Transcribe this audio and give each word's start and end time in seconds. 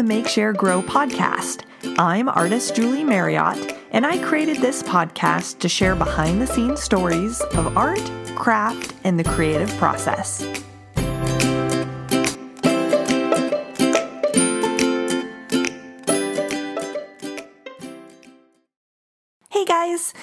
the 0.00 0.04
Make 0.04 0.26
Share 0.26 0.54
Grow 0.54 0.80
podcast. 0.80 1.64
I'm 1.98 2.30
artist 2.30 2.74
Julie 2.74 3.04
Marriott, 3.04 3.76
and 3.90 4.06
I 4.06 4.16
created 4.24 4.56
this 4.56 4.82
podcast 4.82 5.58
to 5.58 5.68
share 5.68 5.94
behind 5.94 6.40
the 6.40 6.46
scenes 6.46 6.82
stories 6.82 7.42
of 7.42 7.76
art, 7.76 8.00
craft, 8.34 8.94
and 9.04 9.18
the 9.18 9.24
creative 9.24 9.68
process. 9.76 10.40
Hey 19.50 19.66
guys! 19.66 20.14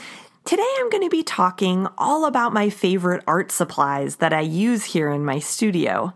Today 0.43 0.67
I'm 0.79 0.89
going 0.89 1.03
to 1.03 1.09
be 1.11 1.21
talking 1.21 1.87
all 1.99 2.25
about 2.25 2.51
my 2.51 2.71
favorite 2.71 3.23
art 3.27 3.51
supplies 3.51 4.15
that 4.15 4.33
I 4.33 4.41
use 4.41 4.85
here 4.85 5.11
in 5.11 5.23
my 5.23 5.37
studio. 5.37 6.15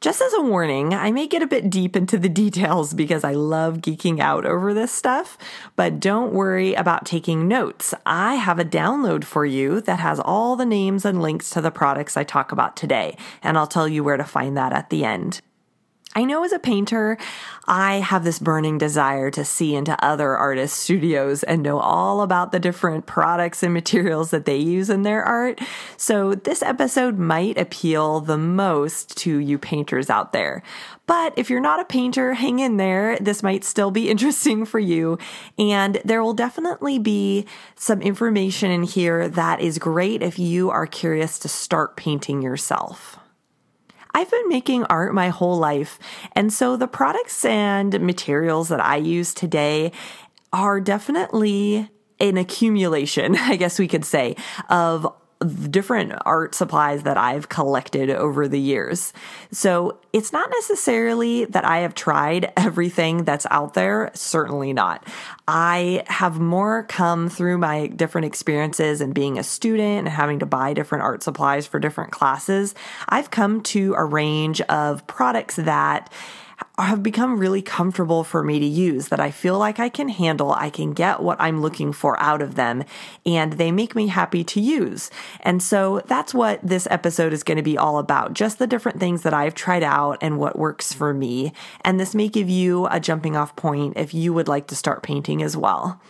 Just 0.00 0.22
as 0.22 0.32
a 0.34 0.42
warning, 0.42 0.94
I 0.94 1.10
may 1.10 1.26
get 1.26 1.42
a 1.42 1.46
bit 1.48 1.70
deep 1.70 1.96
into 1.96 2.18
the 2.18 2.28
details 2.44 2.94
because 2.94 3.24
I 3.24 3.32
love 3.32 3.78
geeking 3.78 4.20
out 4.20 4.46
over 4.46 4.72
this 4.72 4.92
stuff, 4.92 5.36
but 5.74 5.98
don't 5.98 6.32
worry 6.32 6.74
about 6.74 7.04
taking 7.04 7.48
notes. 7.48 7.92
I 8.06 8.36
have 8.36 8.60
a 8.60 8.64
download 8.64 9.24
for 9.24 9.44
you 9.44 9.80
that 9.80 9.98
has 9.98 10.20
all 10.20 10.54
the 10.54 10.64
names 10.64 11.04
and 11.04 11.20
links 11.20 11.50
to 11.50 11.60
the 11.60 11.72
products 11.72 12.16
I 12.16 12.22
talk 12.22 12.52
about 12.52 12.76
today, 12.76 13.16
and 13.42 13.58
I'll 13.58 13.66
tell 13.66 13.88
you 13.88 14.04
where 14.04 14.16
to 14.16 14.22
find 14.22 14.56
that 14.56 14.72
at 14.72 14.90
the 14.90 15.04
end. 15.04 15.40
I 16.14 16.24
know 16.24 16.42
as 16.42 16.52
a 16.52 16.58
painter, 16.58 17.18
I 17.66 17.96
have 17.96 18.24
this 18.24 18.38
burning 18.38 18.78
desire 18.78 19.30
to 19.30 19.44
see 19.44 19.74
into 19.74 20.02
other 20.02 20.36
artists' 20.36 20.78
studios 20.78 21.42
and 21.42 21.62
know 21.62 21.78
all 21.78 22.22
about 22.22 22.50
the 22.50 22.58
different 22.58 23.06
products 23.06 23.62
and 23.62 23.74
materials 23.74 24.30
that 24.30 24.46
they 24.46 24.56
use 24.56 24.88
in 24.88 25.02
their 25.02 25.22
art. 25.22 25.60
So 25.98 26.34
this 26.34 26.62
episode 26.62 27.18
might 27.18 27.58
appeal 27.58 28.20
the 28.20 28.38
most 28.38 29.16
to 29.18 29.38
you 29.38 29.58
painters 29.58 30.08
out 30.08 30.32
there. 30.32 30.62
But 31.06 31.34
if 31.36 31.50
you're 31.50 31.60
not 31.60 31.80
a 31.80 31.84
painter, 31.84 32.34
hang 32.34 32.58
in 32.58 32.78
there. 32.78 33.18
This 33.18 33.42
might 33.42 33.62
still 33.62 33.90
be 33.90 34.08
interesting 34.10 34.64
for 34.64 34.78
you. 34.78 35.18
And 35.58 36.00
there 36.04 36.22
will 36.22 36.34
definitely 36.34 36.98
be 36.98 37.46
some 37.76 38.00
information 38.00 38.70
in 38.70 38.82
here 38.82 39.28
that 39.28 39.60
is 39.60 39.78
great 39.78 40.22
if 40.22 40.38
you 40.38 40.70
are 40.70 40.86
curious 40.86 41.38
to 41.40 41.48
start 41.48 41.96
painting 41.96 42.40
yourself. 42.40 43.18
I've 44.14 44.30
been 44.30 44.48
making 44.48 44.84
art 44.84 45.14
my 45.14 45.28
whole 45.28 45.56
life. 45.56 45.98
And 46.32 46.52
so 46.52 46.76
the 46.76 46.88
products 46.88 47.44
and 47.44 47.98
materials 48.00 48.68
that 48.68 48.84
I 48.84 48.96
use 48.96 49.34
today 49.34 49.92
are 50.52 50.80
definitely 50.80 51.90
an 52.20 52.36
accumulation, 52.36 53.36
I 53.38 53.56
guess 53.56 53.78
we 53.78 53.88
could 53.88 54.04
say, 54.04 54.36
of 54.68 55.06
different 55.70 56.12
art 56.26 56.54
supplies 56.54 57.04
that 57.04 57.16
I've 57.16 57.48
collected 57.48 58.10
over 58.10 58.48
the 58.48 58.58
years. 58.58 59.12
So 59.52 59.98
it's 60.12 60.32
not 60.32 60.50
necessarily 60.50 61.44
that 61.46 61.64
I 61.64 61.78
have 61.78 61.94
tried 61.94 62.52
everything 62.56 63.24
that's 63.24 63.46
out 63.50 63.74
there. 63.74 64.10
Certainly 64.14 64.72
not. 64.72 65.06
I 65.46 66.02
have 66.06 66.40
more 66.40 66.84
come 66.84 67.28
through 67.28 67.58
my 67.58 67.86
different 67.86 68.26
experiences 68.26 69.00
and 69.00 69.14
being 69.14 69.38
a 69.38 69.44
student 69.44 70.06
and 70.06 70.08
having 70.08 70.40
to 70.40 70.46
buy 70.46 70.74
different 70.74 71.04
art 71.04 71.22
supplies 71.22 71.66
for 71.66 71.78
different 71.78 72.10
classes. 72.10 72.74
I've 73.08 73.30
come 73.30 73.62
to 73.64 73.94
a 73.94 74.04
range 74.04 74.60
of 74.62 75.06
products 75.06 75.56
that 75.56 76.12
have 76.84 77.02
become 77.02 77.38
really 77.38 77.62
comfortable 77.62 78.24
for 78.24 78.42
me 78.42 78.58
to 78.58 78.66
use 78.66 79.08
that 79.08 79.20
I 79.20 79.30
feel 79.30 79.58
like 79.58 79.78
I 79.78 79.88
can 79.88 80.08
handle. 80.08 80.52
I 80.52 80.70
can 80.70 80.92
get 80.92 81.20
what 81.22 81.40
I'm 81.40 81.60
looking 81.60 81.92
for 81.92 82.20
out 82.20 82.40
of 82.40 82.54
them 82.54 82.84
and 83.26 83.54
they 83.54 83.72
make 83.72 83.94
me 83.94 84.06
happy 84.06 84.44
to 84.44 84.60
use. 84.60 85.10
And 85.40 85.62
so 85.62 86.02
that's 86.06 86.32
what 86.32 86.60
this 86.62 86.86
episode 86.90 87.32
is 87.32 87.42
going 87.42 87.56
to 87.56 87.62
be 87.62 87.78
all 87.78 87.98
about. 87.98 88.34
Just 88.34 88.58
the 88.58 88.66
different 88.66 89.00
things 89.00 89.22
that 89.22 89.34
I've 89.34 89.54
tried 89.54 89.82
out 89.82 90.18
and 90.20 90.38
what 90.38 90.58
works 90.58 90.92
for 90.92 91.12
me. 91.12 91.52
And 91.82 91.98
this 91.98 92.14
may 92.14 92.28
give 92.28 92.48
you 92.48 92.86
a 92.86 93.00
jumping 93.00 93.36
off 93.36 93.56
point 93.56 93.96
if 93.96 94.14
you 94.14 94.32
would 94.32 94.48
like 94.48 94.66
to 94.68 94.76
start 94.76 95.02
painting 95.02 95.42
as 95.42 95.56
well. 95.56 96.00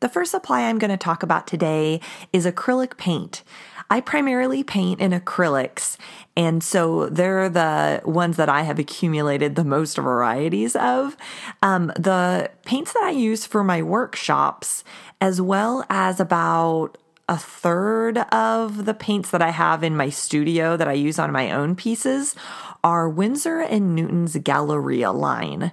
The 0.00 0.08
first 0.08 0.30
supply 0.30 0.62
I'm 0.62 0.78
going 0.78 0.90
to 0.90 0.96
talk 0.96 1.22
about 1.22 1.46
today 1.46 2.00
is 2.32 2.46
acrylic 2.46 2.96
paint. 2.96 3.44
I 3.90 4.00
primarily 4.00 4.62
paint 4.62 5.00
in 5.00 5.10
acrylics, 5.10 5.96
and 6.36 6.62
so 6.62 7.08
they're 7.08 7.48
the 7.48 8.00
ones 8.04 8.36
that 8.36 8.48
I 8.48 8.62
have 8.62 8.78
accumulated 8.78 9.56
the 9.56 9.64
most 9.64 9.96
varieties 9.96 10.76
of. 10.76 11.16
Um, 11.60 11.88
the 11.96 12.52
paints 12.64 12.92
that 12.92 13.02
I 13.02 13.10
use 13.10 13.44
for 13.44 13.64
my 13.64 13.82
workshops, 13.82 14.84
as 15.20 15.40
well 15.40 15.84
as 15.90 16.20
about 16.20 16.98
a 17.28 17.36
third 17.36 18.18
of 18.32 18.86
the 18.86 18.94
paints 18.94 19.30
that 19.30 19.42
I 19.42 19.50
have 19.50 19.82
in 19.82 19.96
my 19.96 20.08
studio 20.08 20.76
that 20.76 20.88
I 20.88 20.92
use 20.92 21.18
on 21.18 21.32
my 21.32 21.50
own 21.50 21.74
pieces, 21.74 22.36
are 22.84 23.08
Winsor 23.08 23.60
and 23.60 23.94
Newton's 23.96 24.36
Galleria 24.36 25.10
line. 25.10 25.72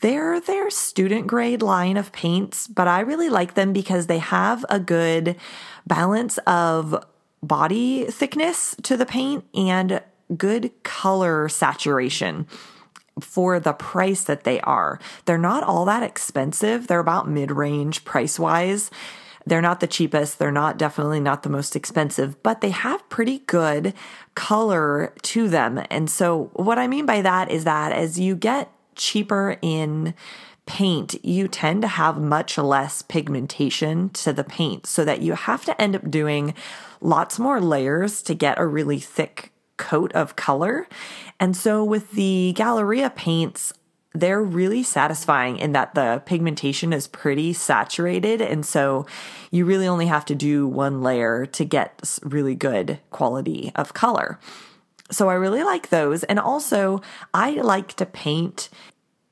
They're 0.00 0.40
their 0.40 0.68
student 0.68 1.26
grade 1.26 1.62
line 1.62 1.96
of 1.96 2.12
paints, 2.12 2.66
but 2.68 2.86
I 2.86 3.00
really 3.00 3.30
like 3.30 3.54
them 3.54 3.72
because 3.72 4.06
they 4.06 4.18
have 4.18 4.64
a 4.68 4.78
good 4.78 5.36
balance 5.86 6.38
of 6.46 7.02
body 7.42 8.04
thickness 8.06 8.74
to 8.82 8.96
the 8.96 9.06
paint 9.06 9.44
and 9.54 10.02
good 10.36 10.72
color 10.82 11.48
saturation 11.48 12.46
for 13.20 13.58
the 13.58 13.72
price 13.72 14.24
that 14.24 14.44
they 14.44 14.60
are. 14.60 15.00
They're 15.24 15.38
not 15.38 15.62
all 15.62 15.84
that 15.86 16.02
expensive. 16.02 16.86
They're 16.86 17.00
about 17.00 17.28
mid 17.28 17.50
range 17.50 18.04
price 18.04 18.38
wise. 18.38 18.90
They're 19.46 19.62
not 19.62 19.78
the 19.78 19.86
cheapest. 19.86 20.38
They're 20.38 20.50
not 20.50 20.76
definitely 20.76 21.20
not 21.20 21.44
the 21.44 21.48
most 21.48 21.76
expensive, 21.76 22.42
but 22.42 22.60
they 22.60 22.70
have 22.70 23.08
pretty 23.08 23.38
good 23.40 23.94
color 24.34 25.14
to 25.22 25.48
them. 25.48 25.82
And 25.88 26.10
so, 26.10 26.50
what 26.54 26.78
I 26.78 26.88
mean 26.88 27.06
by 27.06 27.22
that 27.22 27.50
is 27.50 27.64
that 27.64 27.92
as 27.92 28.18
you 28.18 28.34
get 28.34 28.70
cheaper 28.96 29.56
in 29.62 30.14
paint, 30.66 31.24
you 31.24 31.46
tend 31.46 31.82
to 31.82 31.88
have 31.88 32.18
much 32.18 32.58
less 32.58 33.02
pigmentation 33.02 34.10
to 34.10 34.32
the 34.32 34.42
paint 34.42 34.84
so 34.84 35.04
that 35.04 35.22
you 35.22 35.34
have 35.34 35.64
to 35.64 35.80
end 35.80 35.94
up 35.94 36.10
doing 36.10 36.52
lots 37.00 37.38
more 37.38 37.60
layers 37.60 38.22
to 38.22 38.34
get 38.34 38.58
a 38.58 38.66
really 38.66 38.98
thick 38.98 39.52
coat 39.76 40.12
of 40.12 40.36
color. 40.36 40.88
And 41.38 41.56
so 41.56 41.84
with 41.84 42.12
the 42.12 42.54
Galleria 42.56 43.10
paints, 43.10 43.72
they're 44.14 44.42
really 44.42 44.82
satisfying 44.82 45.58
in 45.58 45.72
that 45.72 45.94
the 45.94 46.22
pigmentation 46.24 46.92
is 46.92 47.06
pretty 47.06 47.52
saturated. 47.52 48.40
And 48.40 48.64
so 48.64 49.06
you 49.50 49.64
really 49.64 49.86
only 49.86 50.06
have 50.06 50.24
to 50.26 50.34
do 50.34 50.66
one 50.66 51.02
layer 51.02 51.46
to 51.46 51.64
get 51.64 52.18
really 52.22 52.54
good 52.54 52.98
quality 53.10 53.72
of 53.74 53.94
color. 53.94 54.38
So 55.10 55.28
I 55.28 55.34
really 55.34 55.62
like 55.62 55.90
those. 55.90 56.24
And 56.24 56.38
also, 56.38 57.00
I 57.32 57.50
like 57.50 57.94
to 57.94 58.06
paint 58.06 58.70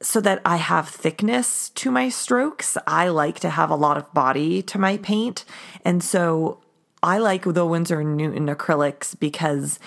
so 0.02 0.20
that 0.20 0.42
I 0.44 0.56
have 0.56 0.88
thickness 0.88 1.70
to 1.70 1.90
my 1.90 2.10
strokes. 2.10 2.76
I 2.86 3.08
like 3.08 3.40
to 3.40 3.48
have 3.48 3.70
a 3.70 3.76
lot 3.76 3.96
of 3.96 4.12
body 4.12 4.60
to 4.62 4.78
my 4.78 4.98
paint. 4.98 5.44
And 5.84 6.04
so 6.04 6.60
I 7.04 7.18
like 7.18 7.44
the 7.44 7.66
Winsor 7.66 8.02
Newton 8.02 8.46
acrylics 8.46 9.18
because 9.18 9.78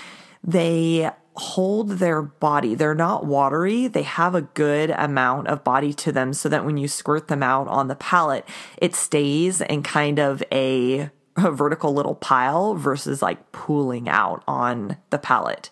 they 0.44 1.10
hold 1.36 1.90
their 1.98 2.22
body. 2.22 2.76
They're 2.76 2.94
not 2.94 3.26
watery. 3.26 3.88
They 3.88 4.04
have 4.04 4.36
a 4.36 4.44
good 4.44 4.92
amount 4.92 5.48
of 5.48 5.64
body 5.64 5.94
to 5.94 6.12
them 6.12 6.32
so 6.32 6.48
that 6.48 6.64
when 6.64 6.78
you 6.78 6.88
squirt 6.88 7.28
them 7.28 7.42
out 7.42 7.68
on 7.68 7.88
the 7.88 7.96
palette, 7.96 8.48
it 8.78 8.94
stays 8.94 9.62
in 9.62 9.82
kind 9.82 10.20
of 10.20 10.44
a, 10.52 11.10
a 11.38 11.52
vertical 11.52 11.92
little 11.92 12.16
pile 12.16 12.76
versus 12.76 13.24
like 13.24 13.52
pooling 13.52 14.08
out 14.08 14.44
on 14.48 14.98
the 15.10 15.18
palette. 15.18 15.72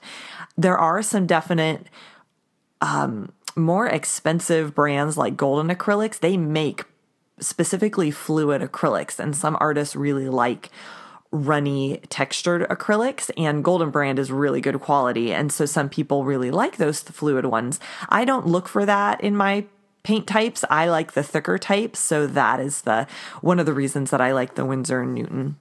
There 0.57 0.77
are 0.77 1.03
some 1.03 1.27
definite 1.27 1.85
um, 2.81 3.31
more 3.55 3.87
expensive 3.87 4.73
brands 4.73 5.15
like 5.15 5.37
Golden 5.37 5.75
Acrylics, 5.75 6.19
they 6.19 6.37
make 6.37 6.85
specifically 7.39 8.09
fluid 8.09 8.61
acrylics, 8.61 9.19
and 9.19 9.35
some 9.35 9.57
artists 9.59 9.95
really 9.95 10.29
like 10.29 10.71
runny 11.31 11.99
textured 12.09 12.67
acrylics 12.69 13.29
and 13.35 13.63
golden 13.63 13.89
brand 13.89 14.19
is 14.19 14.31
really 14.31 14.61
good 14.61 14.79
quality 14.79 15.33
and 15.33 15.51
so 15.51 15.65
some 15.65 15.89
people 15.89 16.23
really 16.23 16.51
like 16.51 16.77
those 16.77 17.01
fluid 17.01 17.45
ones. 17.45 17.79
I 18.09 18.25
don't 18.25 18.47
look 18.47 18.67
for 18.67 18.85
that 18.85 19.21
in 19.21 19.35
my 19.35 19.65
paint 20.03 20.27
types. 20.27 20.63
I 20.69 20.87
like 20.87 21.13
the 21.13 21.23
thicker 21.23 21.57
types 21.57 21.99
so 21.99 22.27
that 22.27 22.59
is 22.59 22.81
the 22.81 23.07
one 23.41 23.59
of 23.59 23.65
the 23.65 23.73
reasons 23.73 24.11
that 24.11 24.21
i 24.21 24.31
like 24.31 24.55
the 24.55 24.65
winsor 24.65 25.01
and 25.01 25.13
newton. 25.13 25.57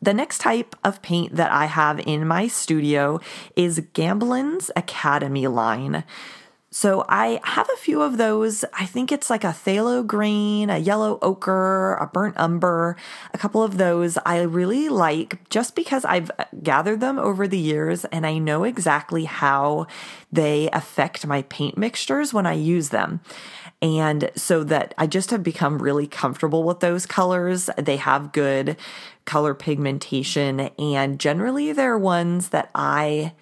The 0.00 0.14
next 0.14 0.38
type 0.38 0.76
of 0.84 1.02
paint 1.02 1.34
that 1.34 1.50
I 1.50 1.64
have 1.66 1.98
in 2.06 2.26
my 2.26 2.46
studio 2.46 3.20
is 3.56 3.80
Gamblin's 3.94 4.70
Academy 4.76 5.48
line. 5.48 6.04
So 6.70 7.02
I 7.08 7.40
have 7.44 7.68
a 7.72 7.78
few 7.78 8.02
of 8.02 8.18
those. 8.18 8.62
I 8.74 8.84
think 8.84 9.10
it's 9.10 9.30
like 9.30 9.42
a 9.42 9.48
phthalo 9.48 10.06
green, 10.06 10.68
a 10.68 10.76
yellow 10.76 11.18
ochre, 11.22 11.94
a 11.94 12.06
burnt 12.06 12.38
umber, 12.38 12.94
a 13.32 13.38
couple 13.38 13.62
of 13.62 13.78
those 13.78 14.18
I 14.26 14.42
really 14.42 14.90
like 14.90 15.48
just 15.48 15.74
because 15.74 16.04
I've 16.04 16.30
gathered 16.62 17.00
them 17.00 17.18
over 17.18 17.48
the 17.48 17.58
years 17.58 18.04
and 18.06 18.26
I 18.26 18.36
know 18.36 18.64
exactly 18.64 19.24
how 19.24 19.86
they 20.30 20.68
affect 20.70 21.26
my 21.26 21.40
paint 21.42 21.78
mixtures 21.78 22.34
when 22.34 22.44
I 22.44 22.52
use 22.52 22.90
them. 22.90 23.20
And 23.80 24.30
so 24.34 24.62
that 24.64 24.92
I 24.98 25.06
just 25.06 25.30
have 25.30 25.42
become 25.42 25.80
really 25.80 26.06
comfortable 26.06 26.64
with 26.64 26.80
those 26.80 27.06
colors. 27.06 27.70
They 27.78 27.96
have 27.96 28.32
good 28.32 28.76
color 29.24 29.54
pigmentation 29.54 30.60
and 30.78 31.18
generally 31.18 31.72
they're 31.72 31.96
ones 31.96 32.50
that 32.50 32.70
I 32.74 33.32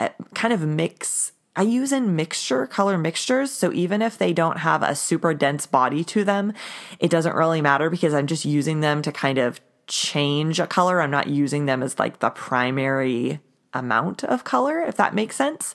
uh, 0.00 0.08
kind 0.34 0.52
of 0.52 0.66
mix 0.66 1.33
I 1.56 1.62
use 1.62 1.92
in 1.92 2.16
mixture, 2.16 2.66
color 2.66 2.98
mixtures. 2.98 3.50
So 3.50 3.72
even 3.72 4.02
if 4.02 4.18
they 4.18 4.32
don't 4.32 4.58
have 4.58 4.82
a 4.82 4.94
super 4.94 5.34
dense 5.34 5.66
body 5.66 6.02
to 6.04 6.24
them, 6.24 6.52
it 6.98 7.10
doesn't 7.10 7.34
really 7.34 7.60
matter 7.60 7.90
because 7.90 8.12
I'm 8.12 8.26
just 8.26 8.44
using 8.44 8.80
them 8.80 9.02
to 9.02 9.12
kind 9.12 9.38
of 9.38 9.60
change 9.86 10.58
a 10.58 10.66
color. 10.66 11.00
I'm 11.00 11.10
not 11.10 11.28
using 11.28 11.66
them 11.66 11.82
as 11.82 11.98
like 11.98 12.18
the 12.18 12.30
primary 12.30 13.40
amount 13.72 14.24
of 14.24 14.44
color, 14.44 14.80
if 14.80 14.96
that 14.96 15.14
makes 15.14 15.36
sense. 15.36 15.74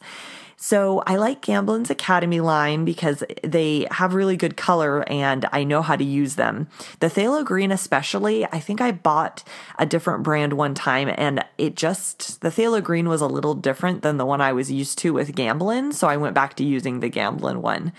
So 0.61 1.01
I 1.07 1.15
like 1.15 1.39
Gamblin's 1.39 1.89
Academy 1.89 2.41
line 2.41 2.83
because 2.83 3.23
they 3.45 3.88
have 3.91 4.13
really 4.13 4.35
good 4.35 4.57
color 4.57 5.09
and 5.09 5.47
I 5.53 5.63
know 5.63 5.81
how 5.81 5.95
to 5.95 6.03
use 6.03 6.35
them. 6.35 6.67
The 7.00 7.07
Phthalo 7.07 7.45
Green, 7.45 7.71
especially, 7.71 8.44
I 8.44 8.59
think 8.59 8.81
I 8.81 8.91
bought 8.91 9.41
a 9.77 9.85
different 9.85 10.21
brand 10.21 10.51
one 10.51 10.73
time 10.73 11.09
and 11.15 11.45
it 11.57 11.75
just, 11.75 12.41
the 12.41 12.50
Phthalo 12.50 12.83
Green 12.83 13.07
was 13.07 13.21
a 13.21 13.25
little 13.25 13.56
different 13.56 14.01
than 14.01 14.17
the 14.17 14.25
one 14.25 14.41
I 14.41 14.51
was 14.51 14.69
used 14.69 14.97
to 15.00 15.13
with 15.13 15.33
Gamblin. 15.33 15.94
So 15.94 16.09
I 16.09 16.17
went 16.17 16.35
back 16.35 16.56
to 16.57 16.65
using 16.65 17.00
the 17.00 17.07
Gamblin 17.07 17.61
one. 17.61 17.94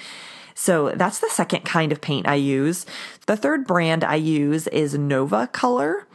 So 0.55 0.91
that's 0.91 1.21
the 1.21 1.31
second 1.31 1.65
kind 1.65 1.93
of 1.93 2.03
paint 2.03 2.29
I 2.29 2.35
use. 2.35 2.85
The 3.25 3.39
third 3.39 3.67
brand 3.67 4.05
I 4.05 4.17
use 4.17 4.67
is 4.67 4.93
Nova 4.93 5.47
Color. 5.47 6.07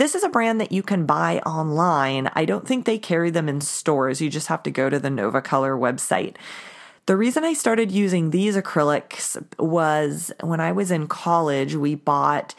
This 0.00 0.14
is 0.14 0.24
a 0.24 0.30
brand 0.30 0.62
that 0.62 0.72
you 0.72 0.82
can 0.82 1.04
buy 1.04 1.40
online. 1.40 2.30
I 2.32 2.46
don't 2.46 2.66
think 2.66 2.86
they 2.86 2.96
carry 2.96 3.28
them 3.28 3.50
in 3.50 3.60
stores. 3.60 4.22
You 4.22 4.30
just 4.30 4.46
have 4.46 4.62
to 4.62 4.70
go 4.70 4.88
to 4.88 4.98
the 4.98 5.10
Nova 5.10 5.42
Color 5.42 5.76
website. 5.76 6.36
The 7.04 7.18
reason 7.18 7.44
I 7.44 7.52
started 7.52 7.92
using 7.92 8.30
these 8.30 8.56
acrylics 8.56 9.36
was 9.58 10.32
when 10.40 10.58
I 10.58 10.72
was 10.72 10.90
in 10.90 11.06
college, 11.06 11.74
we 11.74 11.96
bought 11.96 12.54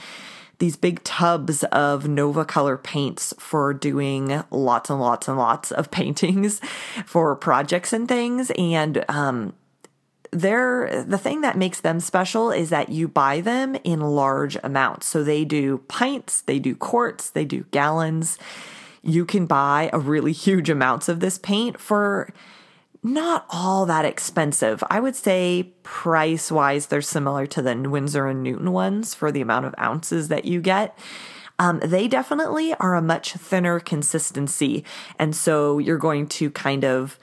these 0.59 0.75
big 0.75 1.03
tubs 1.03 1.63
of 1.63 2.07
Nova 2.07 2.45
Color 2.45 2.77
paints 2.77 3.33
for 3.39 3.73
doing 3.73 4.43
lots 4.51 4.91
and 4.91 4.99
lots 4.99 5.27
and 5.27 5.35
lots 5.35 5.71
of 5.71 5.89
paintings 5.99 6.61
for 7.07 7.35
projects 7.35 7.91
and 7.91 8.07
things. 8.07 8.51
And 8.55 9.03
um, 9.09 9.53
they're 10.31 11.03
the 11.03 11.17
thing 11.17 11.41
that 11.41 11.57
makes 11.57 11.81
them 11.81 11.99
special 11.99 12.51
is 12.51 12.69
that 12.69 12.89
you 12.89 13.07
buy 13.07 13.41
them 13.41 13.75
in 13.83 13.99
large 13.99 14.57
amounts. 14.63 15.07
So 15.07 15.23
they 15.23 15.43
do 15.43 15.79
pints, 15.89 16.41
they 16.41 16.57
do 16.57 16.75
quarts, 16.75 17.29
they 17.29 17.45
do 17.45 17.65
gallons. 17.71 18.37
You 19.01 19.25
can 19.25 19.45
buy 19.45 19.89
a 19.91 19.99
really 19.99 20.31
huge 20.47 20.69
amounts 20.69 21.09
of 21.09 21.19
this 21.19 21.37
paint 21.37 21.79
for 21.79 22.33
not 23.03 23.45
all 23.49 23.85
that 23.87 24.05
expensive. 24.05 24.83
I 24.89 24.99
would 24.99 25.15
say 25.15 25.73
price 25.83 26.51
wise, 26.51 26.85
they're 26.85 27.01
similar 27.01 27.47
to 27.47 27.61
the 27.61 27.75
Winsor 27.75 28.27
and 28.27 28.43
Newton 28.43 28.71
ones 28.71 29.15
for 29.15 29.31
the 29.31 29.41
amount 29.41 29.65
of 29.65 29.75
ounces 29.79 30.27
that 30.27 30.45
you 30.45 30.61
get. 30.61 30.97
Um, 31.57 31.79
they 31.83 32.07
definitely 32.07 32.73
are 32.75 32.95
a 32.95 33.01
much 33.01 33.33
thinner 33.33 33.79
consistency. 33.79 34.85
And 35.19 35.35
so 35.35 35.79
you're 35.79 35.97
going 35.97 36.27
to 36.27 36.51
kind 36.51 36.85
of 36.85 37.19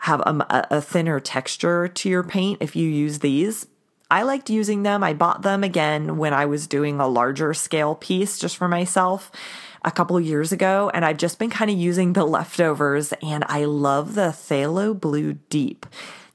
have 0.00 0.20
a, 0.20 0.66
a 0.70 0.80
thinner 0.80 1.20
texture 1.20 1.88
to 1.88 2.08
your 2.08 2.22
paint 2.22 2.58
if 2.60 2.74
you 2.74 2.88
use 2.88 3.18
these. 3.18 3.66
I 4.10 4.22
liked 4.22 4.50
using 4.50 4.82
them. 4.82 5.04
I 5.04 5.14
bought 5.14 5.42
them 5.42 5.62
again 5.62 6.16
when 6.16 6.34
I 6.34 6.46
was 6.46 6.66
doing 6.66 6.98
a 6.98 7.06
larger 7.06 7.54
scale 7.54 7.94
piece 7.94 8.38
just 8.38 8.56
for 8.56 8.66
myself 8.66 9.30
a 9.84 9.90
couple 9.90 10.20
years 10.20 10.52
ago, 10.52 10.90
and 10.92 11.04
I've 11.04 11.16
just 11.16 11.38
been 11.38 11.50
kind 11.50 11.70
of 11.70 11.76
using 11.76 12.12
the 12.12 12.24
leftovers, 12.24 13.12
and 13.22 13.44
I 13.48 13.64
love 13.64 14.14
the 14.14 14.28
Phthalo 14.32 14.98
Blue 14.98 15.34
Deep. 15.48 15.86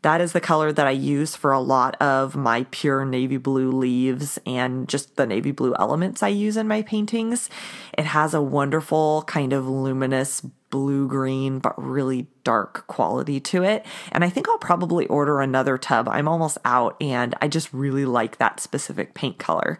That 0.05 0.21
is 0.21 0.33
the 0.33 0.39
color 0.39 0.71
that 0.71 0.85
I 0.85 0.91
use 0.91 1.35
for 1.35 1.51
a 1.51 1.59
lot 1.59 1.99
of 1.99 2.35
my 2.35 2.67
pure 2.69 3.05
navy 3.05 3.37
blue 3.37 3.71
leaves 3.71 4.37
and 4.45 4.87
just 4.87 5.15
the 5.15 5.25
navy 5.25 5.49
blue 5.49 5.73
elements 5.79 6.21
I 6.21 6.27
use 6.27 6.57
in 6.57 6.67
my 6.67 6.83
paintings. 6.83 7.49
It 7.97 8.05
has 8.05 8.35
a 8.35 8.41
wonderful 8.41 9.23
kind 9.23 9.51
of 9.51 9.67
luminous 9.67 10.41
blue 10.69 11.07
green, 11.07 11.57
but 11.57 11.73
really 11.83 12.27
dark 12.43 12.85
quality 12.85 13.39
to 13.39 13.63
it. 13.63 13.83
And 14.11 14.23
I 14.23 14.29
think 14.29 14.47
I'll 14.47 14.59
probably 14.59 15.07
order 15.07 15.41
another 15.41 15.75
tub. 15.75 16.07
I'm 16.07 16.27
almost 16.27 16.59
out 16.63 17.01
and 17.01 17.33
I 17.41 17.47
just 17.47 17.73
really 17.73 18.05
like 18.05 18.37
that 18.37 18.59
specific 18.59 19.15
paint 19.15 19.39
color. 19.39 19.79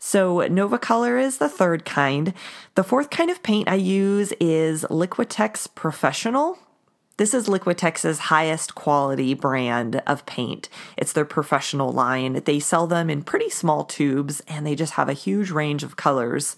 So, 0.00 0.40
Nova 0.48 0.80
Color 0.80 1.18
is 1.18 1.38
the 1.38 1.48
third 1.48 1.84
kind. 1.84 2.34
The 2.74 2.82
fourth 2.82 3.10
kind 3.10 3.30
of 3.30 3.44
paint 3.44 3.68
I 3.68 3.76
use 3.76 4.32
is 4.40 4.82
Liquitex 4.90 5.72
Professional. 5.76 6.58
This 7.22 7.34
is 7.34 7.46
Liquitex's 7.46 8.18
highest 8.18 8.74
quality 8.74 9.34
brand 9.34 10.02
of 10.08 10.26
paint. 10.26 10.68
It's 10.96 11.12
their 11.12 11.24
professional 11.24 11.92
line. 11.92 12.42
They 12.46 12.58
sell 12.58 12.88
them 12.88 13.08
in 13.08 13.22
pretty 13.22 13.48
small 13.48 13.84
tubes 13.84 14.42
and 14.48 14.66
they 14.66 14.74
just 14.74 14.94
have 14.94 15.08
a 15.08 15.12
huge 15.12 15.52
range 15.52 15.84
of 15.84 15.94
colors. 15.94 16.56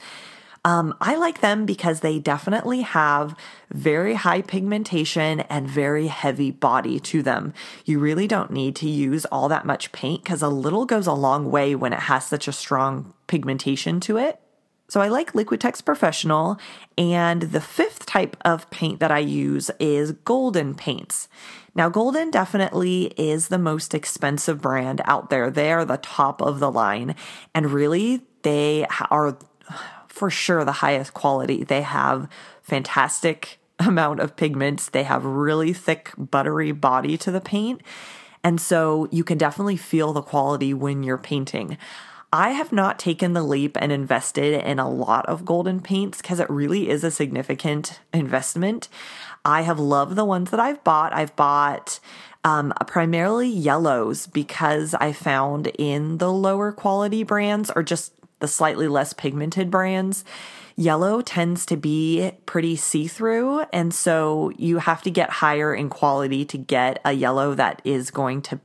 Um, 0.65 0.95
I 1.03 1.17
like 1.17 1.43
them 1.43 1.67
because 1.67 2.01
they 2.01 2.19
definitely 2.19 2.81
have 2.81 3.37
very 3.71 4.15
high 4.15 4.41
pigmentation 4.41 5.41
and 5.41 5.69
very 5.69 6.07
heavy 6.07 6.51
body 6.51 6.99
to 6.99 7.23
them. 7.23 7.53
You 7.85 7.99
really 7.99 8.27
don't 8.27 8.51
need 8.51 8.75
to 8.77 8.89
use 8.89 9.27
all 9.27 9.51
that 9.51 9.67
much 9.67 9.93
paint 9.93 10.25
because 10.25 10.41
a 10.41 10.49
little 10.49 10.87
goes 10.87 11.07
a 11.07 11.13
long 11.13 11.51
way 11.51 11.75
when 11.75 11.93
it 11.93 12.01
has 12.01 12.25
such 12.25 12.49
a 12.49 12.53
strong 12.53 13.13
pigmentation 13.27 14.01
to 14.01 14.17
it. 14.17 14.41
So 14.89 15.01
I 15.01 15.09
like 15.09 15.33
Liquitex 15.33 15.85
Professional. 15.85 16.59
And 16.97 17.43
the 17.43 17.61
fifth 17.61 18.07
type 18.07 18.37
of 18.45 18.69
paint 18.71 19.01
that 19.01 19.11
I 19.11 19.19
use 19.19 19.71
is 19.81 20.13
Golden 20.13 20.75
paints. 20.75 21.29
Now, 21.75 21.89
Golden 21.89 22.31
definitely 22.31 23.07
is 23.17 23.49
the 23.49 23.59
most 23.59 23.95
expensive 23.95 24.61
brand 24.61 25.01
out 25.05 25.31
there. 25.31 25.51
They 25.51 25.73
are 25.73 25.85
the 25.85 25.97
top 25.97 26.41
of 26.41 26.61
the 26.61 26.71
line. 26.71 27.17
And 27.55 27.73
really, 27.73 28.23
they 28.43 28.87
are 29.11 29.37
for 30.07 30.31
sure 30.31 30.65
the 30.65 30.73
highest 30.73 31.15
quality. 31.15 31.65
They 31.65 31.83
have 31.83 32.29
fantastic 32.63 33.59
amount 33.81 34.21
of 34.21 34.37
pigments. 34.37 34.89
They 34.89 35.03
have 35.03 35.25
really 35.25 35.73
thick, 35.73 36.13
buttery 36.17 36.71
body 36.71 37.17
to 37.19 37.33
the 37.33 37.41
paint. 37.41 37.83
And 38.45 38.61
so 38.61 39.09
you 39.11 39.25
can 39.25 39.39
definitely 39.39 39.77
feel 39.77 40.13
the 40.13 40.23
quality 40.23 40.73
when 40.75 41.03
you're 41.03 41.19
painting. 41.19 41.79
I 42.35 42.51
have 42.51 42.73
not 42.73 42.99
taken 42.99 43.33
the 43.33 43.45
leap 43.45 43.77
and 43.81 43.93
invested 43.93 44.61
in 44.65 44.81
a 44.81 44.91
lot 44.91 45.25
of 45.27 45.45
golden 45.45 45.81
paints 45.81 46.21
because 46.21 46.41
it 46.41 46.51
really 46.51 46.89
is 46.89 47.05
a 47.05 47.11
significant 47.13 48.01
investment. 48.13 48.89
I 49.45 49.63
have 49.63 49.79
loved 49.79 50.17
the 50.17 50.25
ones 50.25 50.51
that 50.51 50.59
I've 50.59 50.83
bought. 50.83 51.13
I've 51.13 51.37
bought 51.37 52.01
um, 52.43 52.75
primarily 52.89 53.49
yellows 53.49 54.27
because 54.27 54.95
I 54.95 55.13
found 55.13 55.69
in 55.79 56.19
the 56.19 56.33
lower 56.33 56.73
quality 56.73 57.23
brands 57.23 57.71
or 57.71 57.85
just 57.85 58.13
the 58.41 58.49
slightly 58.49 58.89
less 58.89 59.13
pigmented 59.13 59.71
brands, 59.71 60.25
yellow 60.75 61.21
tends 61.21 61.65
to 61.67 61.77
be 61.77 62.33
pretty 62.47 62.75
see 62.75 63.07
through. 63.07 63.61
And 63.73 63.95
so 63.95 64.51
you 64.59 64.79
have 64.79 65.03
to 65.03 65.11
get 65.13 65.31
higher 65.31 65.73
in 65.73 65.89
quality 65.89 66.45
to 66.47 66.59
get 66.59 67.01
a 67.05 67.13
yellow 67.13 67.55
that 67.55 67.81
is 67.85 68.11
going 68.11 68.43
to 68.43 68.59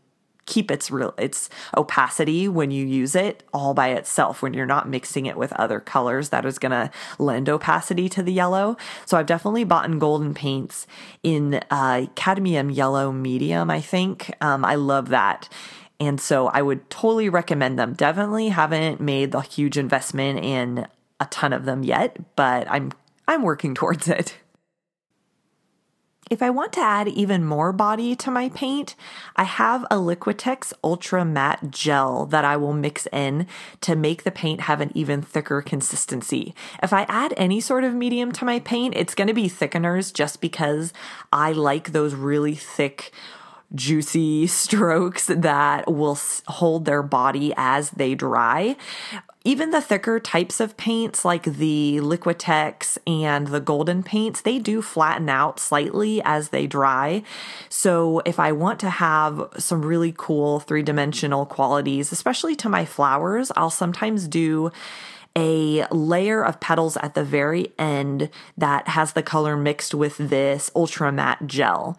keep 0.50 0.72
its 0.72 0.90
real 0.90 1.14
its 1.18 1.50
opacity 1.78 2.48
when 2.48 2.72
you 2.72 2.86
use 2.86 3.16
it 3.16 3.44
all 3.54 3.74
by 3.74 3.90
itself 3.90 4.42
when 4.42 4.54
you're 4.54 4.66
not 4.66 4.90
mixing 4.90 5.28
it 5.28 5.38
with 5.38 5.54
other 5.54 5.80
colors 5.80 6.30
that 6.30 6.44
is 6.44 6.58
going 6.58 6.72
to 6.72 6.90
lend 7.20 7.48
opacity 7.48 8.10
to 8.10 8.24
the 8.24 8.34
yellow 8.34 8.76
so 9.06 9.18
i've 9.18 9.28
definitely 9.28 9.64
bought 9.64 9.86
in 9.86 10.00
golden 10.00 10.34
paints 10.34 10.88
in 11.24 11.62
uh, 11.70 12.06
cadmium 12.16 12.70
yellow 12.70 13.12
medium 13.12 13.70
i 13.70 13.80
think 13.80 14.34
um, 14.42 14.66
i 14.66 14.76
love 14.76 15.10
that 15.10 15.48
and 16.00 16.22
so 16.22 16.48
I 16.48 16.62
would 16.62 16.90
totally 16.90 17.28
recommend 17.28 17.78
them. 17.78 17.94
Definitely 17.94 18.50
haven't 18.50 19.02
made 19.02 19.32
the 19.32 19.42
huge 19.42 19.78
investment 19.78 20.40
in 20.40 20.88
a 21.20 21.26
ton 21.26 21.52
of 21.52 21.66
them 21.66 21.84
yet, 21.84 22.18
but 22.36 22.68
I'm 22.70 22.92
I'm 23.28 23.44
working 23.44 23.76
towards 23.76 24.08
it. 24.08 24.38
If 26.30 26.44
I 26.44 26.52
want 26.52 26.74
to 26.74 26.82
add 26.82 27.08
even 27.08 27.44
more 27.44 27.74
body 27.74 28.16
to 28.18 28.30
my 28.30 28.50
paint, 28.50 28.96
I 29.36 29.46
have 29.46 29.84
a 29.86 29.96
Liquitex 29.96 30.74
Ultra 30.84 31.26
Matte 31.26 31.72
Gel 31.72 32.28
that 32.28 32.46
I 32.46 32.56
will 32.56 32.74
mix 32.74 33.08
in 33.12 33.48
to 33.82 33.96
make 33.96 34.24
the 34.24 34.32
paint 34.32 34.62
have 34.62 34.80
an 34.80 34.92
even 34.94 35.24
thicker 35.24 35.64
consistency. 35.64 36.54
If 36.84 36.94
I 36.94 37.08
add 37.10 37.34
any 37.36 37.60
sort 37.60 37.84
of 37.84 37.96
medium 37.96 38.32
to 38.34 38.46
my 38.46 38.60
paint, 38.60 38.94
it's 38.96 39.16
going 39.16 39.28
to 39.28 39.34
be 39.34 39.50
thickeners 39.50 40.14
just 40.14 40.40
because 40.40 40.94
I 41.34 41.52
like 41.52 41.94
those 41.94 42.14
really 42.14 42.54
thick 42.54 43.12
juicy 43.74 44.46
strokes 44.48 45.26
that 45.26 45.92
will 45.92 46.20
hold 46.48 46.86
their 46.86 47.02
body 47.02 47.54
as 47.58 47.90
they 47.90 48.14
dry. 48.14 48.76
Even 49.46 49.72
the 49.72 49.82
thicker 49.82 50.20
types 50.20 50.60
of 50.60 50.76
paints 50.76 51.24
like 51.24 51.44
the 51.44 52.00
Liquitex 52.02 52.98
and 53.08 53.48
the 53.48 53.62
golden 53.62 54.04
paints, 54.04 54.42
they 54.42 54.60
do 54.60 54.82
flatten 54.82 55.30
out 55.30 55.62
slightly 55.62 56.22
as 56.26 56.50
they 56.50 56.68
dry. 56.68 57.24
So 57.70 58.22
if 58.26 58.38
I 58.38 58.52
want 58.52 58.82
to 58.82 58.90
have 58.90 59.48
some 59.58 59.86
really 59.86 60.14
cool 60.16 60.60
three 60.60 60.84
dimensional 60.84 61.46
qualities, 61.46 62.12
especially 62.12 62.54
to 62.58 62.68
my 62.68 62.84
flowers, 62.84 63.50
I'll 63.56 63.70
sometimes 63.70 64.28
do 64.28 64.72
a 65.38 65.86
layer 65.90 66.44
of 66.44 66.60
petals 66.60 66.98
at 66.98 67.14
the 67.14 67.24
very 67.24 67.72
end 67.80 68.30
that 68.58 68.90
has 68.90 69.14
the 69.14 69.24
color 69.24 69.56
mixed 69.56 69.96
with 69.96 70.18
this 70.18 70.70
ultra 70.76 71.14
matte 71.14 71.48
gel. 71.48 71.98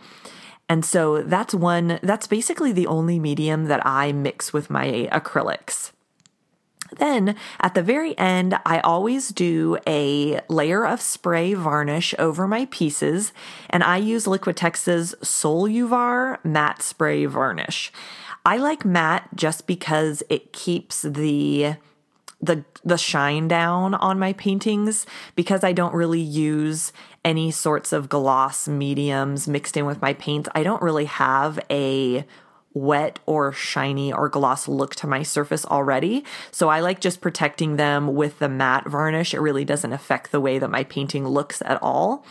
And 0.68 0.84
so 0.84 1.22
that's 1.22 1.54
one, 1.54 1.98
that's 2.02 2.26
basically 2.26 2.72
the 2.72 2.86
only 2.86 3.18
medium 3.18 3.64
that 3.64 3.84
I 3.86 4.12
mix 4.12 4.52
with 4.52 4.68
my 4.68 5.08
acrylics. 5.10 5.92
Then 6.98 7.36
at 7.60 7.74
the 7.74 7.82
very 7.82 8.16
end, 8.18 8.58
I 8.64 8.80
always 8.80 9.28
do 9.28 9.78
a 9.86 10.40
layer 10.48 10.86
of 10.86 11.00
spray 11.00 11.54
varnish 11.54 12.14
over 12.18 12.46
my 12.46 12.66
pieces, 12.70 13.32
and 13.68 13.82
I 13.82 13.96
use 13.98 14.26
Liquitex's 14.26 15.14
Soluvar 15.22 16.44
matte 16.44 16.82
spray 16.82 17.26
varnish. 17.26 17.92
I 18.44 18.56
like 18.56 18.84
matte 18.84 19.28
just 19.34 19.66
because 19.66 20.22
it 20.28 20.52
keeps 20.52 21.02
the 21.02 21.76
the 22.42 22.64
the 22.82 22.96
shine 22.96 23.48
down 23.48 23.94
on 23.94 24.18
my 24.18 24.32
paintings 24.32 25.04
because 25.36 25.62
I 25.62 25.72
don't 25.72 25.94
really 25.94 26.20
use 26.20 26.92
any 27.22 27.50
sorts 27.50 27.92
of 27.92 28.08
gloss 28.08 28.66
mediums 28.66 29.46
mixed 29.46 29.76
in 29.76 29.84
with 29.84 30.00
my 30.00 30.14
paints. 30.14 30.48
I 30.54 30.62
don't 30.62 30.80
really 30.80 31.04
have 31.04 31.60
a 31.70 32.24
wet 32.72 33.18
or 33.26 33.52
shiny 33.52 34.12
or 34.12 34.28
gloss 34.28 34.68
look 34.68 34.94
to 34.96 35.06
my 35.06 35.22
surface 35.22 35.64
already. 35.64 36.24
So 36.50 36.68
I 36.68 36.80
like 36.80 37.00
just 37.00 37.20
protecting 37.20 37.76
them 37.76 38.14
with 38.14 38.38
the 38.38 38.48
matte 38.48 38.88
varnish. 38.88 39.34
It 39.34 39.40
really 39.40 39.64
doesn't 39.64 39.92
affect 39.92 40.30
the 40.30 40.40
way 40.40 40.58
that 40.58 40.70
my 40.70 40.84
painting 40.84 41.26
looks 41.26 41.62
at 41.62 41.82
all. 41.82 42.24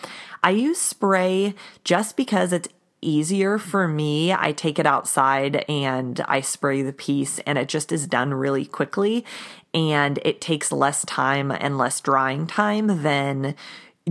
I 0.43 0.51
use 0.51 0.79
spray 0.79 1.55
just 1.83 2.15
because 2.15 2.53
it's 2.53 2.69
easier 3.01 3.57
for 3.57 3.87
me. 3.87 4.33
I 4.33 4.51
take 4.51 4.79
it 4.79 4.85
outside 4.85 5.65
and 5.69 6.19
I 6.27 6.41
spray 6.41 6.81
the 6.81 6.93
piece 6.93 7.39
and 7.39 7.57
it 7.57 7.69
just 7.69 7.91
is 7.91 8.07
done 8.07 8.33
really 8.33 8.65
quickly 8.65 9.25
and 9.73 10.19
it 10.23 10.41
takes 10.41 10.71
less 10.71 11.05
time 11.05 11.51
and 11.51 11.77
less 11.77 12.01
drying 12.01 12.47
time 12.47 13.03
than 13.03 13.55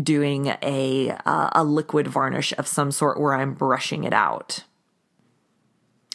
doing 0.00 0.54
a 0.62 1.10
uh, 1.26 1.50
a 1.52 1.64
liquid 1.64 2.06
varnish 2.06 2.52
of 2.56 2.66
some 2.66 2.90
sort 2.90 3.20
where 3.20 3.34
I'm 3.34 3.54
brushing 3.54 4.04
it 4.04 4.12
out. 4.12 4.64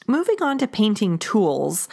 Moving 0.08 0.42
on 0.42 0.58
to 0.60 0.68
painting 0.68 1.18
tools, 1.18 1.88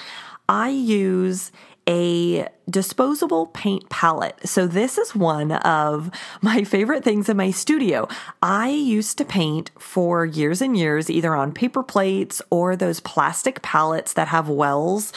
I 0.48 0.70
use 0.70 1.52
a 1.88 2.48
disposable 2.68 3.46
paint 3.46 3.88
palette. 3.88 4.38
So, 4.48 4.66
this 4.66 4.98
is 4.98 5.14
one 5.14 5.52
of 5.52 6.10
my 6.42 6.64
favorite 6.64 7.04
things 7.04 7.28
in 7.28 7.36
my 7.36 7.50
studio. 7.50 8.08
I 8.42 8.70
used 8.70 9.18
to 9.18 9.24
paint 9.24 9.70
for 9.78 10.24
years 10.24 10.60
and 10.60 10.76
years, 10.76 11.10
either 11.10 11.34
on 11.34 11.52
paper 11.52 11.82
plates 11.82 12.42
or 12.50 12.76
those 12.76 13.00
plastic 13.00 13.62
palettes 13.62 14.12
that 14.14 14.28
have 14.28 14.48
wells 14.48 15.12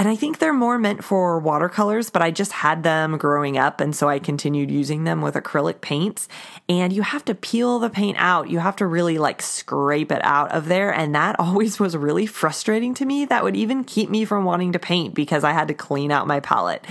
and 0.00 0.08
I 0.08 0.16
think 0.16 0.38
they're 0.38 0.54
more 0.54 0.78
meant 0.78 1.04
for 1.04 1.38
watercolors, 1.38 2.08
but 2.08 2.22
I 2.22 2.30
just 2.30 2.52
had 2.52 2.84
them 2.84 3.18
growing 3.18 3.58
up. 3.58 3.82
And 3.82 3.94
so 3.94 4.08
I 4.08 4.18
continued 4.18 4.70
using 4.70 5.04
them 5.04 5.20
with 5.20 5.34
acrylic 5.34 5.82
paints. 5.82 6.26
And 6.70 6.90
you 6.90 7.02
have 7.02 7.22
to 7.26 7.34
peel 7.34 7.78
the 7.78 7.90
paint 7.90 8.16
out. 8.18 8.48
You 8.48 8.60
have 8.60 8.76
to 8.76 8.86
really 8.86 9.18
like 9.18 9.42
scrape 9.42 10.10
it 10.10 10.24
out 10.24 10.52
of 10.52 10.68
there. 10.68 10.90
And 10.90 11.14
that 11.14 11.36
always 11.38 11.78
was 11.78 11.98
really 11.98 12.24
frustrating 12.24 12.94
to 12.94 13.04
me. 13.04 13.26
That 13.26 13.44
would 13.44 13.56
even 13.56 13.84
keep 13.84 14.08
me 14.08 14.24
from 14.24 14.46
wanting 14.46 14.72
to 14.72 14.78
paint 14.78 15.14
because 15.14 15.44
I 15.44 15.52
had 15.52 15.68
to 15.68 15.74
clean 15.74 16.10
out 16.10 16.26
my 16.26 16.40
palette. 16.40 16.86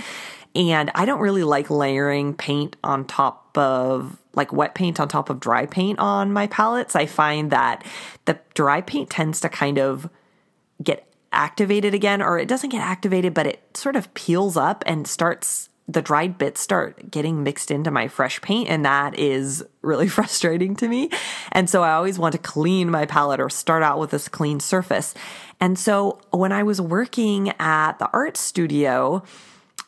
And 0.54 0.92
I 0.94 1.04
don't 1.04 1.18
really 1.18 1.42
like 1.42 1.68
layering 1.68 2.34
paint 2.34 2.76
on 2.84 3.06
top 3.06 3.58
of 3.58 4.16
like 4.34 4.52
wet 4.52 4.76
paint 4.76 5.00
on 5.00 5.08
top 5.08 5.30
of 5.30 5.40
dry 5.40 5.66
paint 5.66 5.98
on 5.98 6.32
my 6.32 6.46
palettes. 6.46 6.94
I 6.94 7.06
find 7.06 7.50
that 7.50 7.84
the 8.26 8.38
dry 8.54 8.82
paint 8.82 9.10
tends 9.10 9.40
to 9.40 9.48
kind 9.48 9.80
of 9.80 10.08
get 10.80 11.09
activated 11.32 11.94
again, 11.94 12.22
or 12.22 12.38
it 12.38 12.48
doesn't 12.48 12.70
get 12.70 12.82
activated, 12.82 13.34
but 13.34 13.46
it 13.46 13.76
sort 13.76 13.96
of 13.96 14.12
peels 14.14 14.56
up 14.56 14.82
and 14.86 15.06
starts 15.06 15.68
the 15.92 16.02
dried 16.02 16.38
bits 16.38 16.60
start 16.60 17.10
getting 17.10 17.42
mixed 17.42 17.70
into 17.70 17.90
my 17.90 18.06
fresh 18.06 18.40
paint 18.42 18.68
and 18.68 18.84
that 18.84 19.18
is 19.18 19.64
really 19.82 20.08
frustrating 20.18 20.76
to 20.76 20.88
me. 20.88 21.10
And 21.52 21.68
so 21.68 21.82
I 21.82 21.92
always 21.92 22.18
want 22.18 22.32
to 22.32 22.38
clean 22.38 22.90
my 22.90 23.06
palette 23.06 23.40
or 23.40 23.50
start 23.50 23.82
out 23.82 23.98
with 23.98 24.10
this 24.10 24.28
clean 24.28 24.60
surface. 24.60 25.14
And 25.60 25.78
so 25.78 26.20
when 26.30 26.52
I 26.52 26.62
was 26.62 26.80
working 26.80 27.52
at 27.58 27.98
the 27.98 28.08
art 28.12 28.36
studio, 28.36 29.22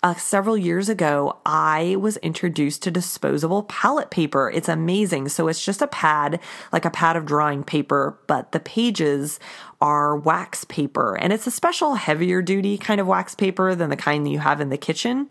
uh, 0.02 0.14
several 0.14 0.56
years 0.56 0.88
ago, 0.88 1.38
I 1.46 1.96
was 2.00 2.16
introduced 2.18 2.82
to 2.82 2.90
disposable 2.90 3.62
palette 3.64 4.10
paper. 4.10 4.50
It's 4.50 4.68
amazing. 4.68 5.28
So 5.28 5.46
it's 5.46 5.64
just 5.64 5.80
a 5.80 5.86
pad, 5.86 6.40
like 6.72 6.84
a 6.84 6.90
pad 6.90 7.16
of 7.16 7.24
drawing 7.24 7.62
paper, 7.62 8.18
but 8.26 8.50
the 8.50 8.58
pages 8.58 9.38
are 9.80 10.16
wax 10.16 10.64
paper. 10.64 11.16
And 11.16 11.32
it's 11.32 11.46
a 11.46 11.52
special, 11.52 11.94
heavier 11.94 12.42
duty 12.42 12.78
kind 12.78 13.00
of 13.00 13.06
wax 13.06 13.36
paper 13.36 13.76
than 13.76 13.90
the 13.90 13.96
kind 13.96 14.26
that 14.26 14.30
you 14.30 14.40
have 14.40 14.60
in 14.60 14.70
the 14.70 14.76
kitchen. 14.76 15.28